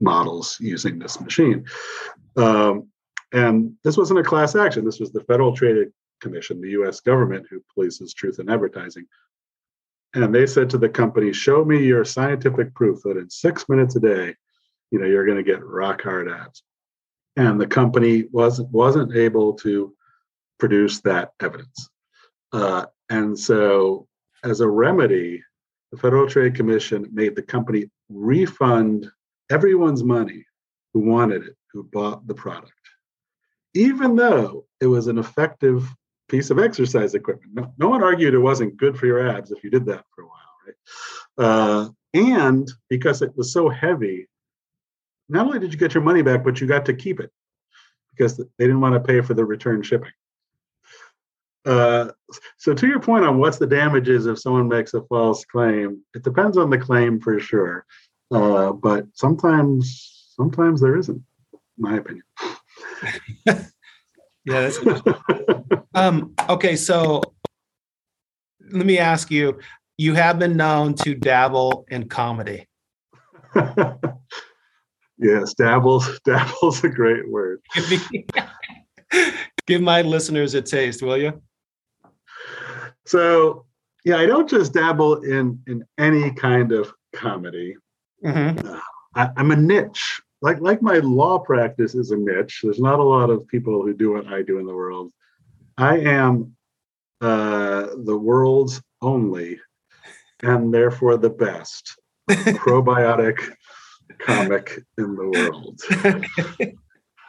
models 0.00 0.58
using 0.60 0.98
this 0.98 1.18
machine. 1.18 1.64
Um, 2.36 2.88
and 3.32 3.72
this 3.84 3.96
wasn't 3.96 4.20
a 4.20 4.24
class 4.24 4.54
action. 4.54 4.84
This 4.84 5.00
was 5.00 5.10
the 5.10 5.22
Federal 5.24 5.54
Trade 5.54 5.88
Commission, 6.20 6.60
the 6.60 6.70
US 6.82 7.00
government 7.00 7.46
who 7.50 7.62
polices 7.76 8.14
truth 8.14 8.38
in 8.38 8.48
advertising. 8.48 9.06
And 10.14 10.34
they 10.34 10.46
said 10.46 10.70
to 10.70 10.78
the 10.78 10.88
company, 10.88 11.32
show 11.32 11.64
me 11.64 11.84
your 11.84 12.04
scientific 12.04 12.74
proof 12.74 13.02
that 13.02 13.18
in 13.18 13.28
six 13.28 13.68
minutes 13.68 13.96
a 13.96 14.00
day, 14.00 14.34
you 14.90 14.98
know, 14.98 15.06
you're 15.06 15.26
going 15.26 15.36
to 15.36 15.42
get 15.42 15.64
rock 15.64 16.02
hard 16.02 16.30
abs. 16.30 16.62
And 17.36 17.60
the 17.60 17.66
company 17.66 18.24
wasn't 18.32 18.70
wasn't 18.70 19.14
able 19.14 19.54
to 19.54 19.94
produce 20.58 21.00
that 21.02 21.32
evidence. 21.40 21.88
Uh, 22.52 22.86
and 23.10 23.38
so, 23.38 24.08
as 24.42 24.60
a 24.60 24.68
remedy, 24.68 25.42
the 25.92 25.98
Federal 25.98 26.28
Trade 26.28 26.54
Commission 26.54 27.08
made 27.12 27.36
the 27.36 27.42
company 27.42 27.90
refund 28.08 29.08
everyone's 29.50 30.02
money 30.02 30.44
who 30.92 31.00
wanted 31.00 31.44
it, 31.44 31.56
who 31.72 31.84
bought 31.84 32.26
the 32.26 32.34
product, 32.34 32.72
even 33.74 34.16
though 34.16 34.66
it 34.80 34.86
was 34.86 35.06
an 35.06 35.18
effective 35.18 35.88
piece 36.28 36.50
of 36.50 36.58
exercise 36.58 37.14
equipment. 37.14 37.54
No, 37.54 37.72
no 37.78 37.88
one 37.88 38.02
argued 38.02 38.34
it 38.34 38.38
wasn't 38.38 38.76
good 38.76 38.98
for 38.98 39.06
your 39.06 39.28
abs 39.28 39.50
if 39.50 39.64
you 39.64 39.70
did 39.70 39.86
that 39.86 40.04
for 40.14 40.22
a 40.22 40.26
while, 40.26 40.34
right? 40.66 40.74
Uh, 41.38 41.88
and 42.14 42.70
because 42.88 43.22
it 43.22 43.36
was 43.36 43.52
so 43.52 43.68
heavy, 43.68 44.28
not 45.28 45.46
only 45.46 45.58
did 45.58 45.72
you 45.72 45.78
get 45.78 45.94
your 45.94 46.02
money 46.02 46.22
back, 46.22 46.44
but 46.44 46.60
you 46.60 46.66
got 46.66 46.86
to 46.86 46.94
keep 46.94 47.20
it 47.20 47.30
because 48.10 48.36
they 48.36 48.44
didn't 48.58 48.80
want 48.80 48.94
to 48.94 49.00
pay 49.00 49.20
for 49.20 49.34
the 49.34 49.44
return 49.44 49.82
shipping. 49.82 50.10
Uh, 51.64 52.10
so 52.56 52.72
to 52.72 52.86
your 52.86 53.00
point 53.00 53.24
on 53.24 53.38
what's 53.38 53.58
the 53.58 53.66
damages 53.66 54.26
if 54.26 54.38
someone 54.38 54.68
makes 54.68 54.94
a 54.94 55.02
false 55.02 55.44
claim, 55.44 56.02
it 56.14 56.22
depends 56.22 56.56
on 56.56 56.70
the 56.70 56.78
claim 56.78 57.20
for 57.20 57.38
sure. 57.38 57.84
Uh, 58.30 58.72
but 58.72 59.06
sometimes, 59.12 60.32
sometimes 60.34 60.80
there 60.80 60.96
isn't, 60.96 61.22
in 61.52 61.60
my 61.76 61.96
opinion. 61.96 62.24
Yeah. 64.48 64.60
That's 64.60 64.78
um, 65.94 66.34
okay. 66.48 66.74
So 66.76 67.20
let 68.70 68.86
me 68.86 68.98
ask 68.98 69.30
you 69.30 69.58
you 69.98 70.14
have 70.14 70.38
been 70.38 70.56
known 70.56 70.94
to 70.94 71.14
dabble 71.14 71.84
in 71.88 72.08
comedy. 72.08 72.66
yes, 75.18 75.54
dabbles. 75.54 76.18
Dabble's 76.24 76.82
a 76.84 76.88
great 76.88 77.28
word. 77.28 77.60
Give, 77.74 77.90
me, 77.90 78.26
give 79.66 79.82
my 79.82 80.02
listeners 80.02 80.54
a 80.54 80.62
taste, 80.62 81.02
will 81.02 81.16
you? 81.18 81.42
So, 83.06 83.66
yeah, 84.04 84.16
I 84.16 84.26
don't 84.26 84.48
just 84.48 84.72
dabble 84.72 85.22
in 85.24 85.60
in 85.66 85.84
any 85.98 86.30
kind 86.32 86.72
of 86.72 86.92
comedy. 87.14 87.76
Mhm. 88.24 88.80
I, 89.14 89.30
I'm 89.36 89.50
a 89.50 89.56
niche. 89.56 90.22
Like 90.40 90.60
like 90.60 90.82
my 90.82 90.98
law 90.98 91.38
practice 91.38 91.94
is 91.94 92.10
a 92.10 92.16
niche. 92.16 92.60
There's 92.62 92.80
not 92.80 93.00
a 93.00 93.04
lot 93.04 93.30
of 93.30 93.48
people 93.48 93.82
who 93.82 93.92
do 93.92 94.12
what 94.12 94.28
I 94.28 94.42
do 94.42 94.58
in 94.58 94.66
the 94.66 94.74
world. 94.74 95.12
I 95.76 95.98
am 95.98 96.56
uh, 97.20 97.88
the 98.04 98.16
world's 98.16 98.80
only, 99.02 99.58
and 100.42 100.72
therefore 100.72 101.16
the 101.16 101.30
best 101.30 101.96
probiotic 102.30 103.50
comic 104.20 104.78
in 104.96 105.16
the 105.16 105.28
world. 105.28 105.80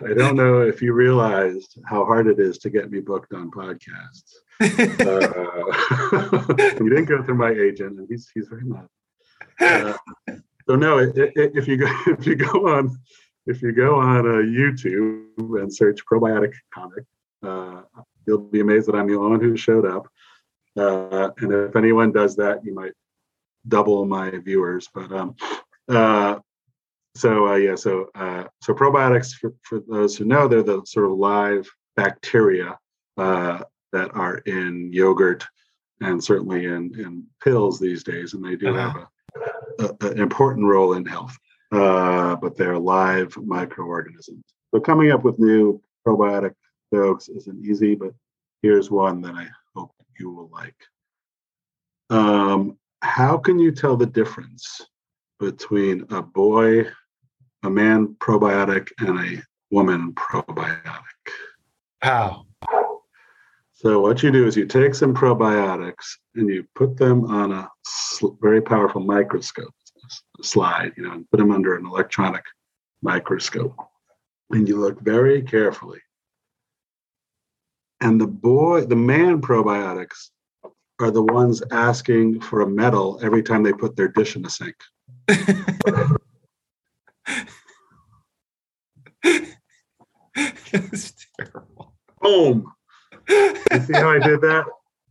I 0.02 0.14
don't 0.14 0.38
know 0.38 0.62
if 0.62 0.82
you 0.82 0.94
realized 0.94 1.78
how 1.86 2.06
hard 2.06 2.28
it 2.28 2.40
is 2.40 2.58
to 2.60 2.70
get 2.70 2.90
me 2.90 3.02
booked 3.02 3.34
on 3.34 3.52
podcasts. 3.52 4.36
Uh, 4.62 5.64
we 6.82 6.90
didn't 6.90 7.06
go 7.06 7.24
through 7.24 7.36
my 7.36 7.52
agent, 7.52 7.98
and 7.98 8.06
he's 8.10 8.30
he's 8.34 8.50
very 8.50 8.66
mad. 8.66 8.90
Uh, 9.62 9.94
so 10.70 10.76
no, 10.76 11.00
it, 11.00 11.18
it, 11.18 11.32
if 11.36 11.68
you 11.68 11.78
go 11.78 11.88
if 12.08 12.28
you 12.28 12.36
go 12.36 12.68
on 12.68 12.96
if 13.48 13.62
you 13.64 13.72
go 13.72 13.96
on 13.96 14.20
uh, 14.20 14.44
YouTube 14.44 15.26
and 15.60 15.74
search 15.74 16.00
probiotic 16.06 16.54
comic, 16.74 17.04
uh, 17.44 17.82
you'll 18.28 18.38
be 18.38 18.60
amazed 18.60 18.88
that 18.88 18.96
I'm 18.96 19.08
the 19.08 19.16
only 19.16 19.32
one 19.32 19.42
who 19.42 19.58
showed 19.58 19.86
up. 19.88 20.08
Uh, 20.78 21.32
and 21.40 21.52
if 21.52 21.76
anyone 21.76 22.12
does 22.12 22.36
that, 22.36 22.64
you 22.64 22.76
might 22.76 22.92
double 23.68 24.06
my 24.06 24.30
viewers. 24.38 24.88
But 24.94 25.12
um, 25.12 25.36
uh, 25.88 26.38
so 27.16 27.48
uh, 27.48 27.56
yeah, 27.56 27.74
so 27.76 28.10
uh, 28.14 28.44
so 28.62 28.74
probiotics 28.76 29.34
for, 29.34 29.54
for 29.64 29.80
those 29.88 30.16
who 30.16 30.26
know, 30.26 30.48
they're 30.48 30.62
the 30.62 30.84
sort 30.86 31.08
of 31.08 31.14
live 31.18 31.68
bacteria 31.96 32.78
uh, 33.18 33.64
that 33.92 34.14
are 34.16 34.38
in 34.46 34.94
yogurt 34.94 35.44
and 36.02 36.24
certainly 36.24 36.66
in 36.66 36.94
in 37.00 37.24
pills 37.44 37.80
these 37.80 38.04
days, 38.04 38.36
and 38.36 38.46
they 38.46 38.56
do 38.56 38.68
Uh-huh. 38.70 38.80
have 38.90 38.96
a, 38.98 39.08
an 39.80 40.20
important 40.20 40.66
role 40.66 40.94
in 40.94 41.06
health. 41.06 41.38
Uh, 41.72 42.36
but 42.38 42.58
they're 42.58 42.80
live 42.80 43.36
microorganisms. 43.38 44.44
So 44.74 44.80
coming 44.80 45.12
up 45.12 45.24
with 45.24 45.38
new 45.38 45.80
probiotic 46.06 46.54
jokes 46.92 47.30
isn't 47.30 47.64
easy, 47.64 47.94
but 47.94 48.14
here's 48.64 48.90
one 48.90 49.22
that 49.22 49.36
I 49.36 49.48
hope 49.76 49.92
you 50.20 50.32
will 50.32 50.50
like. 50.50 50.76
Um, 52.10 52.78
how 53.02 53.38
can 53.38 53.60
you 53.60 53.72
tell 53.72 53.96
the 53.96 54.08
difference 54.08 54.82
between 55.40 56.06
a 56.10 56.22
boy, 56.22 56.88
a 57.64 57.70
man 57.70 58.16
probiotic, 58.20 58.90
and 59.00 59.20
a 59.20 59.44
woman 59.70 60.14
probiotic? 60.14 61.04
How? 62.02 62.46
So 63.82 64.02
what 64.02 64.22
you 64.22 64.30
do 64.30 64.46
is 64.46 64.58
you 64.58 64.66
take 64.66 64.94
some 64.94 65.16
probiotics 65.16 66.18
and 66.36 66.50
you 66.50 66.66
put 66.76 66.98
them 66.98 67.24
on 67.24 67.54
a 67.54 67.70
sl- 67.86 68.36
very 68.42 68.62
powerful 68.62 69.00
microscope 69.00 69.74
slide, 70.42 70.92
you 70.98 71.04
know, 71.04 71.14
and 71.14 71.32
put 71.32 71.38
them 71.38 71.54
under 71.54 71.78
an 71.78 71.86
electronic 71.86 72.44
microscope. 73.02 73.74
And 74.52 74.68
you 74.68 74.78
look 74.78 75.00
very 75.00 75.42
carefully. 75.42 76.02
And 78.02 78.20
the 78.20 78.28
boy, 78.28 78.84
the 78.84 78.98
man 78.98 79.40
probiotics 79.40 80.32
are 81.00 81.12
the 81.12 81.24
ones 81.24 81.64
asking 81.72 82.42
for 82.42 82.60
a 82.60 82.70
medal 82.70 83.18
every 83.24 83.44
time 83.44 83.64
they 83.64 83.72
put 83.72 83.96
their 83.96 84.10
dish 84.10 84.36
in 84.36 84.42
the 84.42 84.50
sink. 84.50 84.76
it's 90.74 91.14
terrible. 91.40 91.94
Boom. 92.22 92.74
You 93.30 93.80
see 93.86 93.94
how 93.94 94.10
I 94.10 94.20
did 94.20 94.42
that? 94.42 94.66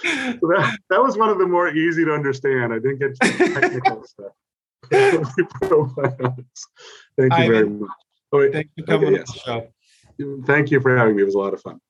So 0.00 0.46
that, 0.46 0.78
that 0.90 1.02
was 1.02 1.18
one 1.18 1.28
of 1.28 1.38
the 1.38 1.46
more 1.46 1.68
easy 1.70 2.04
to 2.04 2.12
understand. 2.12 2.72
I 2.72 2.78
didn't 2.78 2.98
get 3.00 3.16
to 3.20 3.52
technical 3.54 4.04
stuff. 4.04 4.32
Thank 7.18 7.32
you 7.38 7.46
very 7.48 7.68
much. 7.68 7.90
Oh, 8.32 8.38
wait, 8.38 8.52
Thank 8.52 8.68
you 8.76 8.84
for 8.84 8.92
coming 8.92 9.08
Okay, 9.08 9.18
on 9.18 9.24
the 9.26 9.72
show. 10.20 10.44
thank 10.46 10.70
you 10.70 10.80
for 10.80 10.96
having 10.96 11.16
me. 11.16 11.22
It 11.22 11.26
was 11.26 11.34
a 11.34 11.38
lot 11.38 11.52
of 11.52 11.60
fun. 11.60 11.80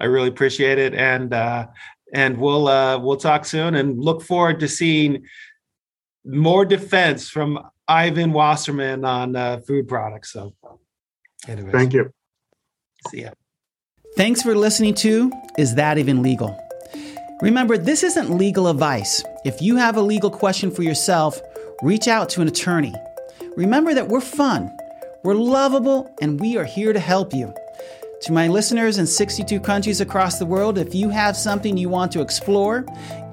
I 0.00 0.06
really 0.06 0.28
appreciate 0.28 0.78
it, 0.78 0.94
and 0.94 1.32
uh, 1.32 1.68
and 2.12 2.36
we'll 2.38 2.66
uh, 2.66 2.98
we'll 2.98 3.16
talk 3.16 3.44
soon, 3.44 3.76
and 3.76 4.02
look 4.02 4.22
forward 4.22 4.58
to 4.60 4.68
seeing 4.68 5.24
more 6.24 6.64
defense 6.64 7.28
from 7.28 7.60
Ivan 7.86 8.32
Wasserman 8.32 9.04
on 9.04 9.36
uh, 9.36 9.60
food 9.60 9.86
products. 9.86 10.32
So, 10.32 10.54
anyways, 11.46 11.72
Thank 11.72 11.92
you. 11.92 12.10
See 13.10 13.22
ya. 13.22 13.30
Thanks 14.16 14.42
for 14.42 14.54
listening 14.54 14.94
to 14.94 15.30
Is 15.58 15.74
That 15.74 15.98
Even 15.98 16.22
Legal? 16.22 16.58
Remember, 17.42 17.76
this 17.76 18.02
isn't 18.02 18.30
legal 18.30 18.68
advice. 18.68 19.22
If 19.44 19.60
you 19.60 19.76
have 19.76 19.96
a 19.96 20.02
legal 20.02 20.30
question 20.30 20.70
for 20.70 20.82
yourself, 20.82 21.38
reach 21.82 22.08
out 22.08 22.30
to 22.30 22.40
an 22.40 22.48
attorney. 22.48 22.94
Remember 23.56 23.92
that 23.92 24.08
we're 24.08 24.22
fun, 24.22 24.74
we're 25.22 25.34
lovable, 25.34 26.10
and 26.22 26.40
we 26.40 26.56
are 26.56 26.64
here 26.64 26.94
to 26.94 26.98
help 26.98 27.34
you. 27.34 27.52
To 28.22 28.32
my 28.32 28.48
listeners 28.48 28.96
in 28.96 29.06
62 29.06 29.60
countries 29.60 30.00
across 30.00 30.38
the 30.38 30.46
world, 30.46 30.78
if 30.78 30.94
you 30.94 31.10
have 31.10 31.36
something 31.36 31.76
you 31.76 31.90
want 31.90 32.10
to 32.12 32.22
explore, 32.22 32.86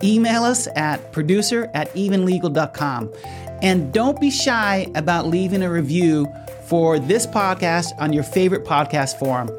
email 0.03 0.43
us 0.43 0.67
at 0.75 1.13
producer 1.13 1.71
at 1.73 1.93
evenlegal.com. 1.93 3.13
And 3.61 3.93
don't 3.93 4.19
be 4.19 4.29
shy 4.29 4.87
about 4.95 5.27
leaving 5.27 5.63
a 5.63 5.71
review 5.71 6.27
for 6.67 6.99
this 6.99 7.25
podcast 7.27 7.93
on 7.99 8.13
your 8.13 8.23
favorite 8.23 8.65
podcast 8.65 9.19
forum. 9.19 9.49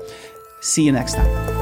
See 0.61 0.83
you 0.83 0.93
next 0.93 1.15
time. 1.15 1.54